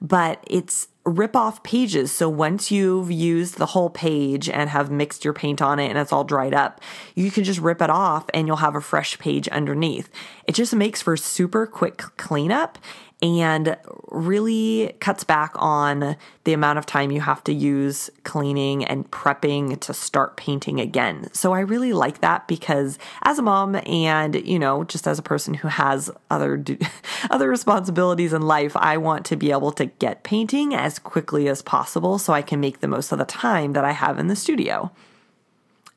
But 0.00 0.42
it's 0.46 0.88
rip 1.06 1.36
off 1.36 1.62
pages. 1.62 2.10
So 2.10 2.28
once 2.28 2.70
you've 2.70 3.10
used 3.10 3.58
the 3.58 3.66
whole 3.66 3.88
page 3.88 4.50
and 4.50 4.68
have 4.68 4.90
mixed 4.90 5.24
your 5.24 5.32
paint 5.32 5.62
on 5.62 5.78
it 5.78 5.88
and 5.88 5.96
it's 5.96 6.12
all 6.12 6.24
dried 6.24 6.52
up, 6.52 6.80
you 7.14 7.30
can 7.30 7.44
just 7.44 7.60
rip 7.60 7.80
it 7.80 7.90
off 7.90 8.26
and 8.34 8.46
you'll 8.46 8.56
have 8.56 8.74
a 8.74 8.80
fresh 8.80 9.18
page 9.18 9.46
underneath. 9.48 10.10
It 10.46 10.54
just 10.54 10.74
makes 10.74 11.00
for 11.00 11.16
super 11.16 11.66
quick 11.66 11.98
cleanup 12.16 12.78
and 13.22 13.76
really 14.08 14.94
cuts 15.00 15.24
back 15.24 15.52
on 15.56 16.16
the 16.44 16.52
amount 16.52 16.78
of 16.78 16.84
time 16.84 17.10
you 17.10 17.20
have 17.20 17.42
to 17.44 17.52
use 17.52 18.10
cleaning 18.24 18.84
and 18.84 19.10
prepping 19.10 19.80
to 19.80 19.94
start 19.94 20.36
painting 20.36 20.80
again. 20.80 21.28
So 21.32 21.52
I 21.52 21.60
really 21.60 21.94
like 21.94 22.20
that 22.20 22.46
because 22.46 22.98
as 23.22 23.38
a 23.38 23.42
mom 23.42 23.76
and, 23.86 24.34
you 24.46 24.58
know, 24.58 24.84
just 24.84 25.06
as 25.08 25.18
a 25.18 25.22
person 25.22 25.54
who 25.54 25.68
has 25.68 26.10
other 26.30 26.62
other 27.30 27.48
responsibilities 27.48 28.34
in 28.34 28.42
life, 28.42 28.76
I 28.76 28.98
want 28.98 29.24
to 29.26 29.36
be 29.36 29.50
able 29.50 29.72
to 29.72 29.86
get 29.86 30.22
painting 30.22 30.74
as 30.74 30.98
quickly 30.98 31.48
as 31.48 31.62
possible 31.62 32.18
so 32.18 32.32
I 32.34 32.42
can 32.42 32.60
make 32.60 32.80
the 32.80 32.88
most 32.88 33.12
of 33.12 33.18
the 33.18 33.24
time 33.24 33.72
that 33.72 33.84
I 33.84 33.92
have 33.92 34.18
in 34.18 34.28
the 34.28 34.36
studio. 34.36 34.92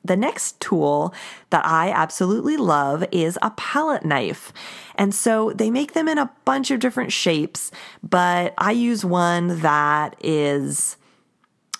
The 0.04 0.16
next 0.16 0.60
tool 0.60 1.14
that 1.50 1.64
I 1.64 1.90
absolutely 1.90 2.56
love 2.56 3.04
is 3.12 3.38
a 3.42 3.50
palette 3.50 4.04
knife. 4.04 4.52
And 4.94 5.14
so 5.14 5.52
they 5.52 5.70
make 5.70 5.92
them 5.92 6.08
in 6.08 6.18
a 6.18 6.30
bunch 6.44 6.70
of 6.70 6.80
different 6.80 7.12
shapes, 7.12 7.70
but 8.02 8.54
I 8.56 8.72
use 8.72 9.04
one 9.04 9.60
that 9.60 10.16
is 10.20 10.96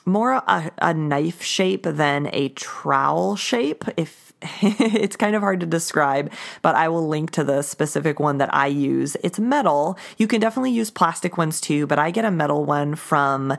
more 0.05 0.33
a, 0.33 0.71
a 0.83 0.95
knife 0.95 1.43
shape 1.43 1.85
than 1.85 2.29
a 2.33 2.51
trowel 2.51 3.37
shape. 3.37 3.85
If 3.97 4.33
it's 4.63 5.17
kind 5.17 5.37
of 5.37 5.43
hard 5.43 5.61
to 5.61 5.67
describe, 5.67 6.33
but 6.63 6.75
I 6.75 6.89
will 6.89 7.07
link 7.07 7.31
to 7.33 7.45
the 7.45 7.63
specific 7.63 8.19
one 8.19 8.39
that 8.39 8.53
I 8.55 8.69
use. 8.69 9.17
It's 9.23 9.39
metal. 9.39 9.99
You 10.17 10.27
can 10.27 10.41
definitely 10.41 10.73
use 10.73 10.91
plastic 10.91 11.37
ones 11.37 11.61
too, 11.61 11.87
but 11.87 11.99
I 11.99 12.11
get 12.11 12.25
a 12.25 12.31
metal 12.31 12.65
one 12.65 12.95
from 12.95 13.57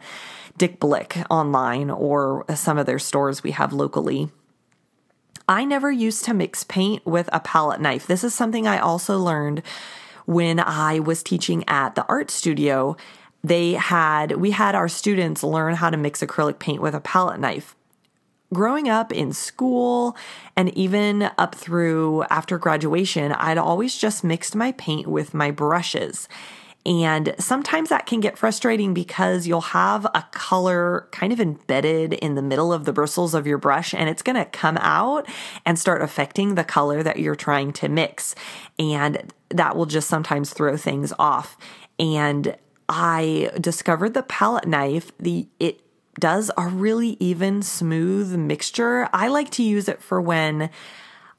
Dick 0.57 0.79
Blick 0.79 1.17
online 1.29 1.89
or 1.89 2.45
some 2.55 2.77
of 2.77 2.85
their 2.85 2.99
stores 2.99 3.43
we 3.43 3.51
have 3.51 3.73
locally. 3.73 4.29
I 5.51 5.65
never 5.65 5.91
used 5.91 6.23
to 6.25 6.33
mix 6.33 6.63
paint 6.63 7.05
with 7.05 7.29
a 7.33 7.41
palette 7.41 7.81
knife. 7.81 8.07
This 8.07 8.23
is 8.23 8.33
something 8.33 8.67
I 8.67 8.79
also 8.79 9.17
learned 9.17 9.63
when 10.25 10.61
I 10.61 11.01
was 11.01 11.21
teaching 11.21 11.65
at 11.67 11.95
the 11.95 12.05
art 12.07 12.31
studio. 12.31 12.95
They 13.43 13.73
had, 13.73 14.37
we 14.37 14.51
had 14.51 14.75
our 14.75 14.87
students 14.87 15.43
learn 15.43 15.75
how 15.75 15.89
to 15.89 15.97
mix 15.97 16.21
acrylic 16.21 16.57
paint 16.59 16.81
with 16.81 16.95
a 16.95 17.01
palette 17.01 17.41
knife. 17.41 17.75
Growing 18.53 18.87
up 18.87 19.11
in 19.11 19.33
school 19.33 20.15
and 20.55 20.73
even 20.77 21.29
up 21.37 21.53
through 21.53 22.23
after 22.29 22.57
graduation, 22.57 23.33
I'd 23.33 23.57
always 23.57 23.97
just 23.97 24.23
mixed 24.23 24.55
my 24.55 24.71
paint 24.71 25.05
with 25.05 25.33
my 25.33 25.51
brushes. 25.51 26.29
And 26.85 27.35
sometimes 27.37 27.89
that 27.89 28.07
can 28.07 28.21
get 28.21 28.37
frustrating 28.37 28.93
because 28.93 29.45
you'll 29.45 29.61
have 29.61 30.05
a 30.05 30.25
color 30.31 31.07
kind 31.11 31.31
of 31.31 31.39
embedded 31.39 32.13
in 32.13 32.35
the 32.35 32.41
middle 32.41 32.73
of 32.73 32.85
the 32.85 32.93
bristles 32.93 33.33
of 33.35 33.45
your 33.45 33.59
brush 33.59 33.93
and 33.93 34.09
it's 34.09 34.23
going 34.23 34.35
to 34.35 34.45
come 34.45 34.77
out 34.77 35.27
and 35.65 35.77
start 35.77 36.01
affecting 36.01 36.55
the 36.55 36.63
color 36.63 37.03
that 37.03 37.19
you're 37.19 37.35
trying 37.35 37.71
to 37.73 37.87
mix. 37.87 38.33
And 38.79 39.31
that 39.49 39.75
will 39.75 39.85
just 39.85 40.07
sometimes 40.07 40.53
throw 40.53 40.75
things 40.75 41.13
off. 41.19 41.55
And 41.99 42.57
I 42.89 43.51
discovered 43.59 44.15
the 44.15 44.23
palette 44.23 44.67
knife, 44.67 45.11
the 45.17 45.47
it 45.59 45.81
does 46.19 46.51
a 46.57 46.67
really 46.67 47.15
even 47.19 47.61
smooth 47.61 48.35
mixture. 48.35 49.07
I 49.13 49.27
like 49.27 49.49
to 49.51 49.63
use 49.63 49.87
it 49.87 50.01
for 50.01 50.19
when 50.19 50.69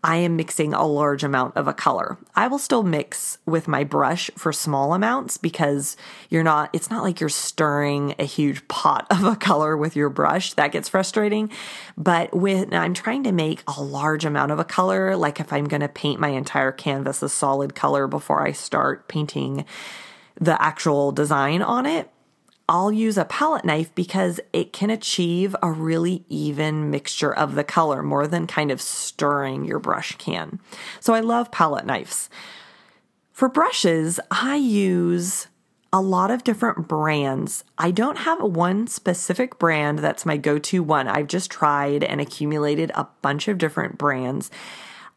I 0.04 0.16
am 0.16 0.34
mixing 0.34 0.74
a 0.74 0.84
large 0.84 1.22
amount 1.22 1.56
of 1.56 1.68
a 1.68 1.72
color. 1.72 2.18
I 2.34 2.48
will 2.48 2.58
still 2.58 2.82
mix 2.82 3.38
with 3.46 3.68
my 3.68 3.84
brush 3.84 4.30
for 4.36 4.52
small 4.52 4.94
amounts 4.94 5.36
because 5.36 5.96
you're 6.28 6.42
not, 6.42 6.70
it's 6.72 6.90
not 6.90 7.04
like 7.04 7.20
you're 7.20 7.28
stirring 7.28 8.16
a 8.18 8.24
huge 8.24 8.66
pot 8.66 9.06
of 9.10 9.22
a 9.22 9.36
color 9.36 9.76
with 9.76 9.94
your 9.94 10.08
brush. 10.08 10.54
That 10.54 10.72
gets 10.72 10.88
frustrating. 10.88 11.50
But 11.96 12.34
when 12.34 12.74
I'm 12.74 12.94
trying 12.94 13.22
to 13.24 13.32
make 13.32 13.62
a 13.68 13.80
large 13.80 14.24
amount 14.24 14.50
of 14.50 14.58
a 14.58 14.64
color, 14.64 15.16
like 15.16 15.38
if 15.38 15.52
I'm 15.52 15.66
going 15.66 15.82
to 15.82 15.88
paint 15.88 16.18
my 16.18 16.30
entire 16.30 16.72
canvas 16.72 17.22
a 17.22 17.28
solid 17.28 17.76
color 17.76 18.08
before 18.08 18.44
I 18.44 18.52
start 18.52 19.06
painting 19.06 19.64
the 20.40 20.60
actual 20.60 21.12
design 21.12 21.62
on 21.62 21.86
it, 21.86 22.10
I'll 22.68 22.92
use 22.92 23.18
a 23.18 23.24
palette 23.24 23.64
knife 23.64 23.94
because 23.94 24.40
it 24.52 24.72
can 24.72 24.90
achieve 24.90 25.54
a 25.62 25.70
really 25.70 26.24
even 26.28 26.90
mixture 26.90 27.34
of 27.34 27.54
the 27.54 27.64
color 27.64 28.02
more 28.02 28.26
than 28.26 28.46
kind 28.46 28.70
of 28.70 28.80
stirring 28.80 29.64
your 29.64 29.78
brush 29.78 30.16
can. 30.16 30.60
So 31.00 31.14
I 31.14 31.20
love 31.20 31.50
palette 31.50 31.86
knives. 31.86 32.30
For 33.32 33.48
brushes, 33.48 34.20
I 34.30 34.56
use 34.56 35.48
a 35.92 36.00
lot 36.00 36.30
of 36.30 36.44
different 36.44 36.88
brands. 36.88 37.64
I 37.76 37.90
don't 37.90 38.18
have 38.18 38.40
one 38.40 38.86
specific 38.86 39.58
brand 39.58 39.98
that's 39.98 40.24
my 40.24 40.38
go 40.38 40.58
to 40.58 40.82
one. 40.82 41.06
I've 41.06 41.26
just 41.26 41.50
tried 41.50 42.02
and 42.02 42.20
accumulated 42.20 42.90
a 42.94 43.08
bunch 43.20 43.48
of 43.48 43.58
different 43.58 43.98
brands. 43.98 44.50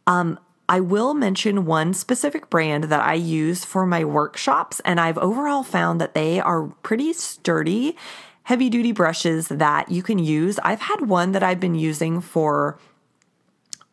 Um, 0.08 0.38
I 0.68 0.80
will 0.80 1.14
mention 1.14 1.66
one 1.66 1.94
specific 1.94 2.50
brand 2.50 2.86
that 2.86 3.02
I 3.02 3.14
use 3.14 3.64
for 3.64 3.86
my 3.86 4.04
workshops, 4.04 4.82
and 4.84 5.00
I've 5.00 5.18
overall 5.18 5.64
found 5.64 6.02
that 6.02 6.14
they 6.14 6.40
are 6.40 6.64
pretty 6.82 7.14
sturdy, 7.14 7.96
heavy 8.44 8.70
duty 8.70 8.92
brushes 8.92 9.48
that 9.50 9.92
you 9.92 10.02
can 10.02 10.18
use. 10.18 10.58
I've 10.60 10.82
had 10.82 11.02
one 11.02 11.34
that 11.34 11.44
I've 11.44 11.60
been 11.60 11.76
using 11.76 12.22
for 12.22 12.80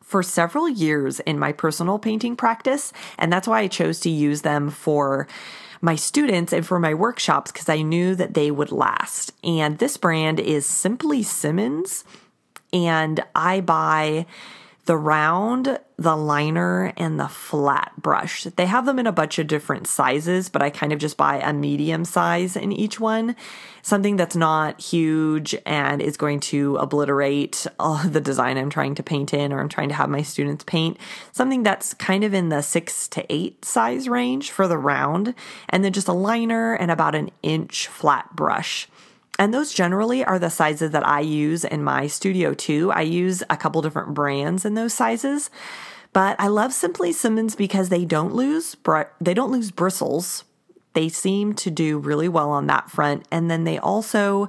for 0.00 0.23
several 0.23 0.69
years 0.69 1.21
in 1.21 1.38
my 1.38 1.52
personal 1.52 1.99
painting 1.99 2.37
practice, 2.37 2.93
and 3.19 3.33
that's 3.33 3.49
why 3.49 3.61
I 3.61 3.69
chose 3.69 3.99
to 4.00 4.11
use 4.11 4.43
them 4.43 4.69
for 4.69 5.26
my 5.81 5.97
students 5.97 6.52
and 6.52 6.67
for 6.67 6.79
my 6.79 6.93
workshops 6.93 7.50
because 7.50 7.69
I 7.69 7.81
knew 7.81 8.14
that 8.14 8.35
they 8.35 8.50
would 8.50 8.71
last. 8.71 9.33
And 9.43 9.79
this 9.79 9.97
brand 9.97 10.38
is 10.38 10.67
Simply 10.67 11.23
Simmons, 11.23 12.05
and 12.75 13.25
I 13.35 13.62
buy 13.62 14.26
the 14.85 14.97
round, 14.97 15.79
the 15.97 16.17
liner, 16.17 16.93
and 16.97 17.19
the 17.19 17.29
flat 17.29 17.93
brush. 17.97 18.43
They 18.45 18.67
have 18.67 18.85
them 18.85 18.99
in 18.99 19.07
a 19.07 19.12
bunch 19.12 19.39
of 19.39 19.47
different 19.47 19.87
sizes, 19.87 20.49
but 20.49 20.61
I 20.61 20.71
kind 20.71 20.93
of 20.93 20.99
just 20.99 21.17
buy 21.17 21.37
a 21.37 21.53
medium 21.53 22.05
size 22.05 22.57
in 22.57 22.73
each 22.73 22.99
one. 22.99 23.37
Something 23.83 24.17
that's 24.17 24.35
not 24.35 24.81
huge 24.81 25.55
and 25.65 26.03
is 26.03 26.17
going 26.17 26.41
to 26.41 26.77
obliterate 26.79 27.67
the 27.79 28.21
design 28.21 28.59
I'm 28.59 28.71
trying 28.71 28.97
to 28.97 29.03
paint 29.05 29.33
in 29.33 29.53
or 29.53 29.61
I'm 29.61 29.69
trying 29.69 29.89
to 29.91 29.95
have 29.95 30.11
my 30.11 30.23
students 30.23 30.65
paint. 30.65 30.99
Something 31.31 31.62
that's 31.62 31.95
kind 31.95 32.25
of 32.25 32.35
in 32.35 32.49
the 32.49 32.62
six 32.62 33.07
to 33.09 33.25
eight 33.33 33.65
size 33.65 34.09
range 34.09 34.51
for 34.51 34.67
the 34.67 34.79
round, 34.79 35.35
and 35.69 35.85
then 35.85 35.93
just 35.93 36.09
a 36.09 36.12
liner 36.12 36.75
and 36.75 36.91
about 36.91 37.15
an 37.15 37.31
inch 37.43 37.87
flat 37.87 38.35
brush. 38.35 38.89
And 39.39 39.53
those 39.53 39.73
generally 39.73 40.25
are 40.25 40.39
the 40.39 40.51
sizes 40.51 40.91
that 40.91 41.07
I 41.07 41.21
use 41.21 41.65
in 41.65 41.83
my 41.83 42.07
studio 42.07 42.55
too. 42.55 42.93
I 42.93 43.03
use 43.03 43.43
a 43.49 43.57
couple 43.57 43.83
different 43.83 44.15
brands 44.15 44.65
in 44.65 44.75
those 44.75 44.95
sizes. 44.95 45.51
But 46.12 46.37
I 46.39 46.49
love 46.49 46.73
Simply 46.73 47.12
Simmons 47.12 47.57
because 47.57 47.89
they 47.89 48.05
don't 48.05 48.35
lose 48.35 48.75
br- 48.75 49.03
they 49.21 49.35
don't 49.35 49.51
lose 49.51 49.71
bristles. 49.71 50.45
They 50.93 51.09
seem 51.09 51.55
to 51.55 51.71
do 51.71 51.99
really 51.99 52.29
well 52.29 52.51
on 52.51 52.67
that 52.67 52.91
front 52.91 53.27
and 53.31 53.51
then 53.51 53.65
they 53.65 53.79
also 53.79 54.49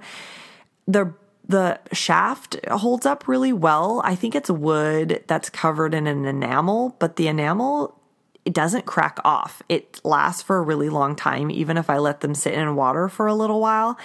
the 0.87 1.13
the 1.45 1.79
shaft 1.91 2.57
holds 2.69 3.05
up 3.05 3.27
really 3.27 3.53
well. 3.53 4.01
I 4.03 4.15
think 4.15 4.33
it's 4.35 4.49
wood 4.49 5.23
that's 5.27 5.49
covered 5.49 5.93
in 5.93 6.07
an 6.07 6.25
enamel, 6.25 6.95
but 6.99 7.15
the 7.15 7.27
enamel 7.27 7.99
it 8.45 8.53
doesn't 8.53 8.85
crack 8.85 9.19
off. 9.23 9.61
It 9.69 10.01
lasts 10.03 10.41
for 10.41 10.57
a 10.57 10.61
really 10.61 10.89
long 10.89 11.15
time 11.15 11.49
even 11.49 11.77
if 11.77 11.89
I 11.89 11.97
let 11.97 12.19
them 12.19 12.35
sit 12.35 12.53
in 12.53 12.75
water 12.75 13.07
for 13.07 13.27
a 13.27 13.35
little 13.35 13.61
while. 13.61 13.97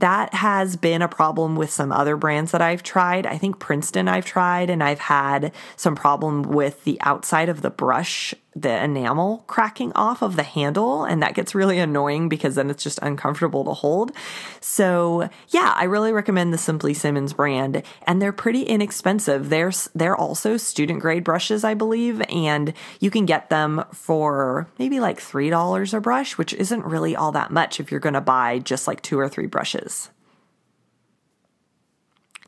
That 0.00 0.34
has 0.34 0.76
been 0.76 1.02
a 1.02 1.08
problem 1.08 1.56
with 1.56 1.70
some 1.70 1.92
other 1.92 2.16
brands 2.16 2.50
that 2.52 2.60
I've 2.60 2.82
tried. 2.82 3.26
I 3.26 3.38
think 3.38 3.58
Princeton 3.58 4.08
I've 4.08 4.26
tried, 4.26 4.68
and 4.68 4.82
I've 4.82 4.98
had 4.98 5.52
some 5.76 5.94
problem 5.94 6.42
with 6.42 6.84
the 6.84 7.00
outside 7.02 7.48
of 7.48 7.62
the 7.62 7.70
brush 7.70 8.34
the 8.56 8.82
enamel 8.82 9.44
cracking 9.46 9.92
off 9.94 10.22
of 10.22 10.36
the 10.36 10.42
handle 10.42 11.04
and 11.04 11.22
that 11.22 11.34
gets 11.34 11.54
really 11.54 11.78
annoying 11.78 12.28
because 12.28 12.54
then 12.54 12.70
it's 12.70 12.82
just 12.82 12.98
uncomfortable 13.02 13.64
to 13.64 13.72
hold. 13.72 14.12
So, 14.60 15.28
yeah, 15.48 15.72
I 15.74 15.84
really 15.84 16.12
recommend 16.12 16.52
the 16.52 16.58
Simply 16.58 16.94
Simmons 16.94 17.32
brand 17.32 17.82
and 18.06 18.22
they're 18.22 18.32
pretty 18.32 18.62
inexpensive. 18.62 19.48
They're 19.50 19.72
they're 19.94 20.16
also 20.16 20.56
student 20.56 21.00
grade 21.00 21.24
brushes, 21.24 21.64
I 21.64 21.74
believe, 21.74 22.22
and 22.28 22.72
you 23.00 23.10
can 23.10 23.26
get 23.26 23.50
them 23.50 23.84
for 23.92 24.68
maybe 24.78 25.00
like 25.00 25.20
$3 25.20 25.94
a 25.94 26.00
brush, 26.00 26.38
which 26.38 26.54
isn't 26.54 26.84
really 26.84 27.16
all 27.16 27.32
that 27.32 27.50
much 27.50 27.80
if 27.80 27.90
you're 27.90 28.00
going 28.00 28.14
to 28.14 28.20
buy 28.20 28.58
just 28.58 28.86
like 28.86 29.02
two 29.02 29.18
or 29.18 29.28
three 29.28 29.46
brushes. 29.46 30.10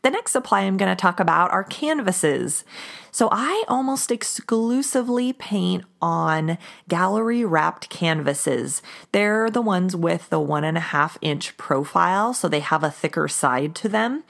The 0.06 0.12
next 0.12 0.30
supply 0.30 0.60
I'm 0.60 0.76
going 0.76 0.88
to 0.88 0.94
talk 0.94 1.18
about 1.18 1.50
are 1.50 1.64
canvases. 1.64 2.64
So 3.10 3.28
I 3.32 3.64
almost 3.66 4.12
exclusively 4.12 5.32
paint 5.32 5.82
on 6.00 6.58
gallery 6.88 7.44
wrapped 7.44 7.88
canvases. 7.88 8.82
They're 9.10 9.50
the 9.50 9.60
ones 9.60 9.96
with 9.96 10.30
the 10.30 10.38
one 10.38 10.62
and 10.62 10.76
a 10.76 10.80
half 10.94 11.18
inch 11.22 11.56
profile, 11.56 12.32
so 12.34 12.48
they 12.48 12.60
have 12.60 12.84
a 12.84 12.90
thicker 12.92 13.26
side 13.26 13.74
to 13.74 13.88
them. 13.88 14.22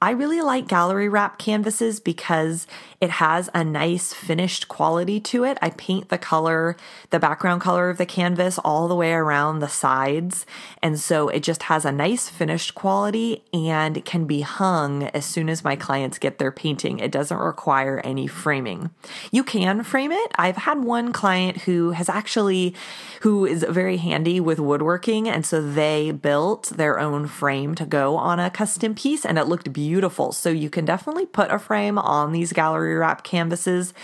I 0.00 0.10
really 0.12 0.40
like 0.40 0.68
gallery 0.68 1.10
wrap 1.10 1.36
canvases 1.38 2.00
because 2.00 2.66
it 3.04 3.10
has 3.10 3.50
a 3.52 3.62
nice 3.62 4.14
finished 4.14 4.66
quality 4.66 5.20
to 5.20 5.44
it. 5.44 5.58
I 5.60 5.68
paint 5.68 6.08
the 6.08 6.16
color, 6.16 6.74
the 7.10 7.18
background 7.18 7.60
color 7.60 7.90
of 7.90 7.98
the 7.98 8.06
canvas 8.06 8.58
all 8.58 8.88
the 8.88 8.94
way 8.94 9.12
around 9.12 9.58
the 9.58 9.68
sides. 9.68 10.46
And 10.82 10.98
so 10.98 11.28
it 11.28 11.42
just 11.42 11.64
has 11.64 11.84
a 11.84 11.92
nice 11.92 12.30
finished 12.30 12.74
quality 12.74 13.44
and 13.52 14.02
can 14.06 14.24
be 14.24 14.40
hung 14.40 15.02
as 15.08 15.26
soon 15.26 15.50
as 15.50 15.62
my 15.62 15.76
clients 15.76 16.18
get 16.18 16.38
their 16.38 16.50
painting. 16.50 16.98
It 16.98 17.12
doesn't 17.12 17.36
require 17.36 18.00
any 18.02 18.26
framing. 18.26 18.88
You 19.30 19.44
can 19.44 19.82
frame 19.82 20.10
it. 20.10 20.30
I've 20.36 20.56
had 20.56 20.82
one 20.82 21.12
client 21.12 21.58
who 21.58 21.90
has 21.90 22.08
actually, 22.08 22.74
who 23.20 23.44
is 23.44 23.66
very 23.68 23.98
handy 23.98 24.40
with 24.40 24.58
woodworking. 24.58 25.28
And 25.28 25.44
so 25.44 25.60
they 25.60 26.10
built 26.10 26.70
their 26.70 26.98
own 26.98 27.26
frame 27.26 27.74
to 27.74 27.84
go 27.84 28.16
on 28.16 28.40
a 28.40 28.48
custom 28.48 28.94
piece 28.94 29.26
and 29.26 29.38
it 29.38 29.44
looked 29.44 29.74
beautiful. 29.74 30.32
So 30.32 30.48
you 30.48 30.70
can 30.70 30.86
definitely 30.86 31.26
put 31.26 31.50
a 31.50 31.58
frame 31.58 31.98
on 31.98 32.32
these 32.32 32.54
gallery 32.54 32.93
wrap 32.94 33.24
canvases, 33.24 33.94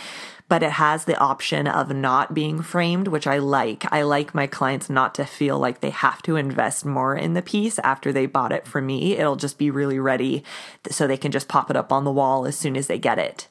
but 0.48 0.62
it 0.62 0.72
has 0.72 1.04
the 1.04 1.16
option 1.18 1.66
of 1.68 1.94
not 1.94 2.34
being 2.34 2.60
framed, 2.60 3.08
which 3.08 3.26
I 3.26 3.38
like. 3.38 3.90
I 3.92 4.02
like 4.02 4.34
my 4.34 4.46
clients 4.46 4.90
not 4.90 5.14
to 5.14 5.24
feel 5.24 5.58
like 5.58 5.80
they 5.80 5.90
have 5.90 6.22
to 6.22 6.36
invest 6.36 6.84
more 6.84 7.14
in 7.14 7.34
the 7.34 7.42
piece 7.42 7.78
after 7.80 8.12
they 8.12 8.26
bought 8.26 8.52
it 8.52 8.66
from 8.66 8.86
me. 8.86 9.16
It'll 9.16 9.36
just 9.36 9.58
be 9.58 9.70
really 9.70 10.00
ready 10.00 10.42
so 10.90 11.06
they 11.06 11.16
can 11.16 11.30
just 11.30 11.46
pop 11.46 11.70
it 11.70 11.76
up 11.76 11.92
on 11.92 12.04
the 12.04 12.10
wall 12.10 12.46
as 12.46 12.58
soon 12.58 12.76
as 12.76 12.88
they 12.88 12.98
get 12.98 13.18
it. 13.18 13.46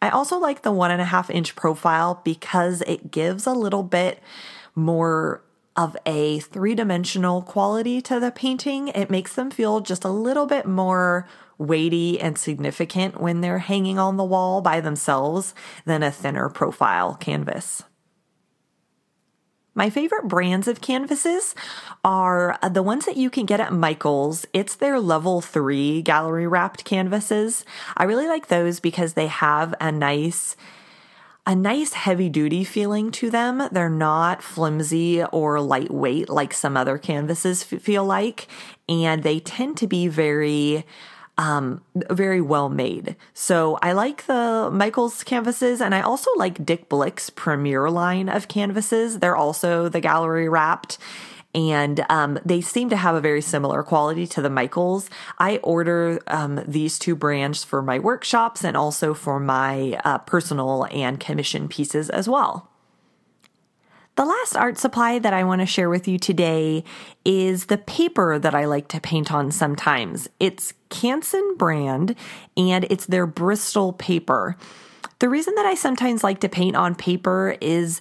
I 0.00 0.10
also 0.10 0.38
like 0.38 0.62
the 0.62 0.70
one 0.70 0.90
and 0.90 1.00
a 1.00 1.06
half 1.06 1.30
inch 1.30 1.56
profile 1.56 2.20
because 2.24 2.82
it 2.82 3.10
gives 3.10 3.46
a 3.46 3.52
little 3.52 3.82
bit 3.82 4.20
more 4.74 5.42
of 5.76 5.96
a 6.06 6.38
three 6.38 6.74
dimensional 6.74 7.42
quality 7.42 8.00
to 8.02 8.20
the 8.20 8.30
painting. 8.30 8.88
It 8.88 9.10
makes 9.10 9.34
them 9.34 9.50
feel 9.50 9.80
just 9.80 10.04
a 10.04 10.10
little 10.10 10.46
bit 10.46 10.66
more 10.66 11.26
weighty 11.58 12.20
and 12.20 12.36
significant 12.38 13.20
when 13.20 13.40
they're 13.40 13.58
hanging 13.58 13.98
on 13.98 14.16
the 14.16 14.24
wall 14.24 14.60
by 14.60 14.80
themselves 14.80 15.54
than 15.84 16.02
a 16.02 16.10
thinner 16.10 16.48
profile 16.48 17.14
canvas. 17.14 17.84
My 19.76 19.90
favorite 19.90 20.28
brands 20.28 20.68
of 20.68 20.80
canvases 20.80 21.54
are 22.04 22.56
uh, 22.62 22.68
the 22.68 22.82
ones 22.82 23.06
that 23.06 23.16
you 23.16 23.28
can 23.28 23.44
get 23.44 23.58
at 23.58 23.72
Michaels. 23.72 24.46
It's 24.52 24.76
their 24.76 25.00
level 25.00 25.40
three 25.40 26.00
gallery 26.00 26.46
wrapped 26.46 26.84
canvases. 26.84 27.64
I 27.96 28.04
really 28.04 28.28
like 28.28 28.46
those 28.46 28.78
because 28.78 29.14
they 29.14 29.26
have 29.26 29.74
a 29.80 29.90
nice 29.90 30.56
a 31.46 31.54
nice 31.54 31.92
heavy 31.92 32.30
duty 32.30 32.64
feeling 32.64 33.10
to 33.10 33.28
them. 33.28 33.68
They're 33.70 33.90
not 33.90 34.42
flimsy 34.42 35.22
or 35.24 35.60
lightweight 35.60 36.30
like 36.30 36.54
some 36.54 36.74
other 36.74 36.96
canvases 36.96 37.62
feel 37.62 38.02
like, 38.02 38.46
and 38.88 39.22
they 39.22 39.40
tend 39.40 39.76
to 39.78 39.86
be 39.86 40.08
very 40.08 40.86
um, 41.36 41.82
very 41.94 42.40
well 42.40 42.68
made. 42.68 43.16
So 43.32 43.78
I 43.82 43.92
like 43.92 44.26
the 44.26 44.70
Michaels 44.72 45.24
canvases 45.24 45.80
and 45.80 45.94
I 45.94 46.00
also 46.00 46.30
like 46.36 46.64
Dick 46.64 46.88
Blick's 46.88 47.30
Premier 47.30 47.90
line 47.90 48.28
of 48.28 48.48
canvases. 48.48 49.18
They're 49.18 49.36
also 49.36 49.88
the 49.88 50.00
gallery 50.00 50.48
wrapped 50.48 50.98
and 51.54 52.04
um, 52.08 52.38
they 52.44 52.60
seem 52.60 52.90
to 52.90 52.96
have 52.96 53.14
a 53.14 53.20
very 53.20 53.40
similar 53.40 53.82
quality 53.82 54.26
to 54.28 54.42
the 54.42 54.50
Michaels. 54.50 55.08
I 55.38 55.58
order 55.58 56.20
um, 56.26 56.60
these 56.66 56.98
two 56.98 57.14
brands 57.14 57.62
for 57.62 57.80
my 57.80 57.98
workshops 57.98 58.64
and 58.64 58.76
also 58.76 59.14
for 59.14 59.38
my 59.38 60.00
uh, 60.04 60.18
personal 60.18 60.86
and 60.90 61.20
commission 61.20 61.68
pieces 61.68 62.10
as 62.10 62.28
well. 62.28 62.70
The 64.16 64.24
last 64.24 64.56
art 64.56 64.78
supply 64.78 65.18
that 65.18 65.32
I 65.32 65.42
want 65.42 65.60
to 65.60 65.66
share 65.66 65.90
with 65.90 66.06
you 66.06 66.20
today 66.20 66.84
is 67.24 67.66
the 67.66 67.78
paper 67.78 68.38
that 68.38 68.54
I 68.54 68.64
like 68.66 68.86
to 68.88 69.00
paint 69.00 69.32
on 69.32 69.50
sometimes. 69.50 70.28
It's 70.38 70.72
Canson 70.94 71.58
brand 71.58 72.14
and 72.56 72.86
it's 72.88 73.06
their 73.06 73.26
Bristol 73.26 73.92
paper. 73.92 74.56
The 75.18 75.28
reason 75.28 75.54
that 75.56 75.66
I 75.66 75.74
sometimes 75.74 76.22
like 76.22 76.40
to 76.40 76.48
paint 76.48 76.76
on 76.76 76.94
paper 76.94 77.56
is 77.60 78.00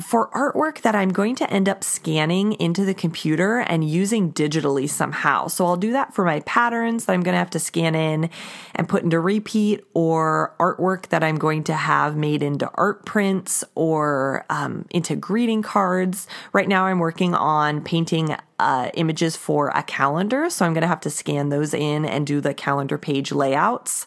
for 0.00 0.28
artwork 0.30 0.80
that 0.82 0.94
I'm 0.96 1.10
going 1.10 1.36
to 1.36 1.50
end 1.50 1.68
up 1.68 1.84
scanning 1.84 2.54
into 2.54 2.84
the 2.84 2.94
computer 2.94 3.58
and 3.58 3.88
using 3.88 4.32
digitally 4.32 4.88
somehow. 4.88 5.46
So 5.46 5.66
I'll 5.66 5.76
do 5.76 5.92
that 5.92 6.12
for 6.12 6.24
my 6.24 6.40
patterns 6.40 7.04
that 7.04 7.12
I'm 7.12 7.22
going 7.22 7.34
to 7.34 7.38
have 7.38 7.50
to 7.50 7.60
scan 7.60 7.94
in 7.94 8.30
and 8.74 8.88
put 8.88 9.04
into 9.04 9.20
repeat 9.20 9.84
or 9.94 10.54
artwork 10.58 11.08
that 11.08 11.22
I'm 11.22 11.36
going 11.36 11.62
to 11.64 11.74
have 11.74 12.16
made 12.16 12.42
into 12.42 12.68
art 12.74 13.04
prints 13.04 13.62
or 13.76 14.44
um, 14.50 14.86
into 14.90 15.14
greeting 15.14 15.62
cards. 15.62 16.26
Right 16.52 16.68
now 16.68 16.86
I'm 16.86 16.98
working 16.98 17.34
on 17.34 17.82
painting 17.82 18.36
uh, 18.58 18.90
images 18.94 19.36
for 19.36 19.68
a 19.68 19.82
calendar. 19.82 20.50
So 20.50 20.64
I'm 20.64 20.74
going 20.74 20.82
to 20.82 20.88
have 20.88 21.00
to 21.02 21.10
scan 21.10 21.50
those 21.50 21.72
in 21.72 22.04
and 22.04 22.26
do 22.26 22.40
the 22.40 22.54
calendar 22.54 22.98
page 22.98 23.30
layouts. 23.30 24.06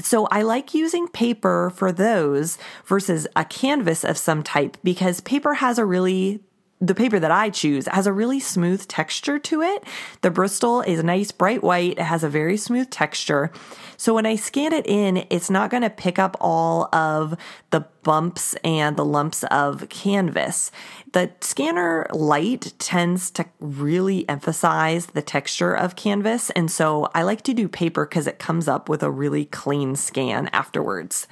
So 0.00 0.26
I 0.26 0.42
like 0.42 0.74
using 0.74 1.06
paper 1.08 1.70
for 1.74 1.92
those 1.92 2.58
versus 2.84 3.26
a 3.36 3.44
canvas 3.44 4.04
of 4.04 4.16
some 4.16 4.42
type 4.42 4.76
because 4.82 5.20
paper 5.20 5.54
has 5.54 5.78
a 5.78 5.84
really 5.84 6.40
the 6.82 6.96
paper 6.96 7.20
that 7.20 7.30
I 7.30 7.48
choose 7.48 7.86
has 7.86 8.08
a 8.08 8.12
really 8.12 8.40
smooth 8.40 8.86
texture 8.88 9.38
to 9.38 9.62
it. 9.62 9.84
The 10.22 10.32
Bristol 10.32 10.80
is 10.80 10.98
a 10.98 11.04
nice 11.04 11.30
bright 11.30 11.62
white. 11.62 11.92
It 11.92 12.00
has 12.00 12.24
a 12.24 12.28
very 12.28 12.56
smooth 12.56 12.90
texture. 12.90 13.52
So 13.96 14.14
when 14.14 14.26
I 14.26 14.34
scan 14.34 14.72
it 14.72 14.84
in, 14.88 15.24
it's 15.30 15.48
not 15.48 15.70
going 15.70 15.84
to 15.84 15.90
pick 15.90 16.18
up 16.18 16.36
all 16.40 16.92
of 16.92 17.36
the 17.70 17.86
bumps 18.02 18.54
and 18.64 18.96
the 18.96 19.04
lumps 19.04 19.44
of 19.44 19.88
canvas. 19.90 20.72
The 21.12 21.30
scanner 21.40 22.08
light 22.10 22.72
tends 22.80 23.30
to 23.32 23.46
really 23.60 24.28
emphasize 24.28 25.06
the 25.06 25.22
texture 25.22 25.74
of 25.74 25.94
canvas. 25.94 26.50
And 26.50 26.68
so 26.68 27.08
I 27.14 27.22
like 27.22 27.42
to 27.42 27.54
do 27.54 27.68
paper 27.68 28.06
because 28.06 28.26
it 28.26 28.40
comes 28.40 28.66
up 28.66 28.88
with 28.88 29.04
a 29.04 29.10
really 29.10 29.44
clean 29.44 29.94
scan 29.94 30.48
afterwards. 30.52 31.28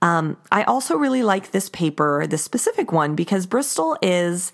Um, 0.00 0.36
I 0.52 0.62
also 0.62 0.96
really 0.96 1.22
like 1.22 1.50
this 1.50 1.68
paper, 1.68 2.26
this 2.26 2.44
specific 2.44 2.92
one, 2.92 3.14
because 3.14 3.46
Bristol 3.46 3.96
is 4.00 4.52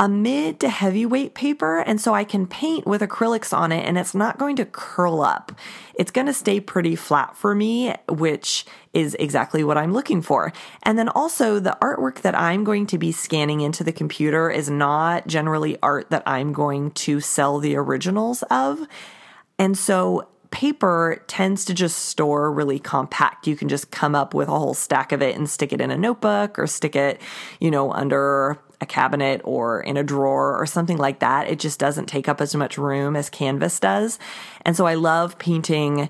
a 0.00 0.08
mid 0.08 0.60
to 0.60 0.68
heavyweight 0.68 1.34
paper, 1.34 1.80
and 1.80 2.00
so 2.00 2.14
I 2.14 2.22
can 2.22 2.46
paint 2.46 2.86
with 2.86 3.00
acrylics 3.00 3.56
on 3.56 3.72
it 3.72 3.84
and 3.84 3.98
it's 3.98 4.14
not 4.14 4.38
going 4.38 4.54
to 4.56 4.64
curl 4.64 5.22
up. 5.22 5.50
It's 5.96 6.12
going 6.12 6.28
to 6.28 6.32
stay 6.32 6.60
pretty 6.60 6.94
flat 6.94 7.36
for 7.36 7.52
me, 7.52 7.94
which 8.08 8.64
is 8.94 9.16
exactly 9.18 9.64
what 9.64 9.76
I'm 9.76 9.92
looking 9.92 10.22
for. 10.22 10.52
And 10.84 10.96
then 10.96 11.08
also, 11.08 11.58
the 11.58 11.76
artwork 11.82 12.20
that 12.20 12.38
I'm 12.38 12.62
going 12.62 12.86
to 12.86 12.98
be 12.98 13.10
scanning 13.10 13.60
into 13.60 13.82
the 13.82 13.92
computer 13.92 14.48
is 14.50 14.70
not 14.70 15.26
generally 15.26 15.76
art 15.82 16.10
that 16.10 16.22
I'm 16.26 16.52
going 16.52 16.92
to 16.92 17.20
sell 17.20 17.58
the 17.58 17.74
originals 17.74 18.44
of. 18.44 18.86
And 19.58 19.76
so 19.76 20.28
paper 20.50 21.22
tends 21.26 21.64
to 21.66 21.74
just 21.74 22.06
store 22.06 22.52
really 22.52 22.78
compact. 22.78 23.46
You 23.46 23.56
can 23.56 23.68
just 23.68 23.90
come 23.90 24.14
up 24.14 24.34
with 24.34 24.48
a 24.48 24.58
whole 24.58 24.74
stack 24.74 25.12
of 25.12 25.22
it 25.22 25.36
and 25.36 25.48
stick 25.48 25.72
it 25.72 25.80
in 25.80 25.90
a 25.90 25.96
notebook 25.96 26.58
or 26.58 26.66
stick 26.66 26.96
it, 26.96 27.20
you 27.60 27.70
know, 27.70 27.92
under 27.92 28.58
a 28.80 28.86
cabinet 28.86 29.40
or 29.44 29.80
in 29.80 29.96
a 29.96 30.04
drawer 30.04 30.56
or 30.60 30.66
something 30.66 30.96
like 30.96 31.18
that. 31.18 31.48
It 31.48 31.58
just 31.58 31.78
doesn't 31.78 32.06
take 32.06 32.28
up 32.28 32.40
as 32.40 32.54
much 32.54 32.78
room 32.78 33.16
as 33.16 33.28
canvas 33.28 33.80
does. 33.80 34.18
And 34.62 34.76
so 34.76 34.86
I 34.86 34.94
love 34.94 35.38
painting 35.38 36.08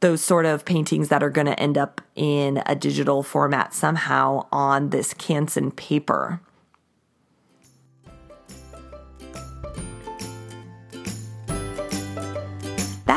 those 0.00 0.22
sort 0.22 0.44
of 0.44 0.64
paintings 0.64 1.08
that 1.08 1.22
are 1.22 1.30
going 1.30 1.46
to 1.46 1.58
end 1.58 1.78
up 1.78 2.00
in 2.14 2.62
a 2.66 2.74
digital 2.74 3.22
format 3.22 3.72
somehow 3.72 4.46
on 4.52 4.90
this 4.90 5.14
Canson 5.14 5.74
paper. 5.74 6.40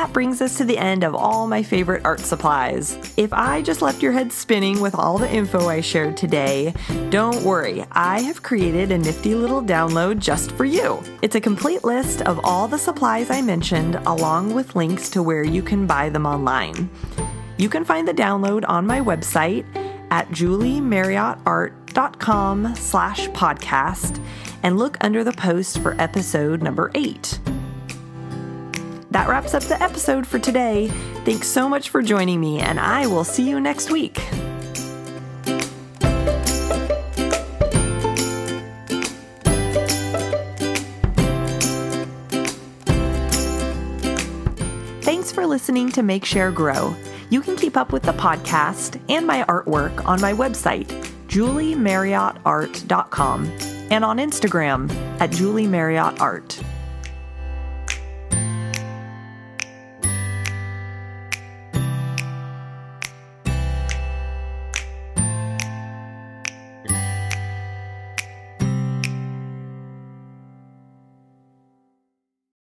That 0.07 0.13
brings 0.13 0.41
us 0.41 0.57
to 0.57 0.63
the 0.63 0.77
end 0.77 1.03
of 1.03 1.13
all 1.13 1.47
my 1.47 1.61
favorite 1.61 2.05
art 2.05 2.21
supplies. 2.21 2.97
If 3.17 3.33
I 3.33 3.61
just 3.61 3.81
left 3.81 4.01
your 4.01 4.13
head 4.13 4.31
spinning 4.31 4.79
with 4.79 4.95
all 4.95 5.17
the 5.17 5.29
info 5.29 5.67
I 5.67 5.81
shared 5.81 6.15
today, 6.15 6.73
don't 7.09 7.43
worry, 7.43 7.83
I 7.91 8.21
have 8.21 8.41
created 8.41 8.93
a 8.93 8.97
nifty 8.97 9.35
little 9.35 9.61
download 9.61 10.19
just 10.19 10.53
for 10.53 10.63
you. 10.63 11.03
It's 11.21 11.35
a 11.35 11.41
complete 11.41 11.83
list 11.83 12.21
of 12.21 12.39
all 12.45 12.69
the 12.69 12.77
supplies 12.77 13.29
I 13.29 13.41
mentioned, 13.41 13.95
along 14.07 14.53
with 14.53 14.77
links 14.77 15.09
to 15.09 15.21
where 15.21 15.43
you 15.43 15.61
can 15.61 15.85
buy 15.85 16.07
them 16.07 16.25
online. 16.25 16.89
You 17.57 17.67
can 17.67 17.83
find 17.83 18.07
the 18.07 18.13
download 18.13 18.63
on 18.65 18.87
my 18.87 19.01
website 19.01 19.65
at 20.09 20.29
juliemarriottart.com 20.29 22.75
slash 22.77 23.27
podcast 23.29 24.23
and 24.63 24.77
look 24.77 24.95
under 25.01 25.25
the 25.25 25.33
post 25.33 25.79
for 25.79 25.99
episode 25.99 26.63
number 26.63 26.91
eight. 26.95 27.41
That 29.11 29.29
wraps 29.29 29.53
up 29.53 29.63
the 29.63 29.81
episode 29.81 30.27
for 30.27 30.39
today. 30.39 30.89
Thanks 31.23 31.47
so 31.47 31.69
much 31.69 31.89
for 31.89 32.01
joining 32.01 32.41
me, 32.41 32.59
and 32.59 32.79
I 32.79 33.07
will 33.07 33.23
see 33.23 33.49
you 33.49 33.59
next 33.59 33.91
week. 33.91 34.19
Thanks 45.01 45.31
for 45.31 45.45
listening 45.45 45.91
to 45.93 46.03
Make 46.03 46.25
Share 46.25 46.51
Grow. 46.51 46.93
You 47.29 47.39
can 47.41 47.55
keep 47.55 47.77
up 47.77 47.93
with 47.93 48.03
the 48.03 48.13
podcast 48.13 48.99
and 49.09 49.25
my 49.25 49.43
artwork 49.43 50.05
on 50.05 50.21
my 50.21 50.33
website, 50.33 50.85
juliemarriottart.com, 51.27 53.45
and 53.89 54.05
on 54.05 54.17
Instagram 54.17 54.91
at 55.19 55.31
juliemarriottart. 55.31 56.63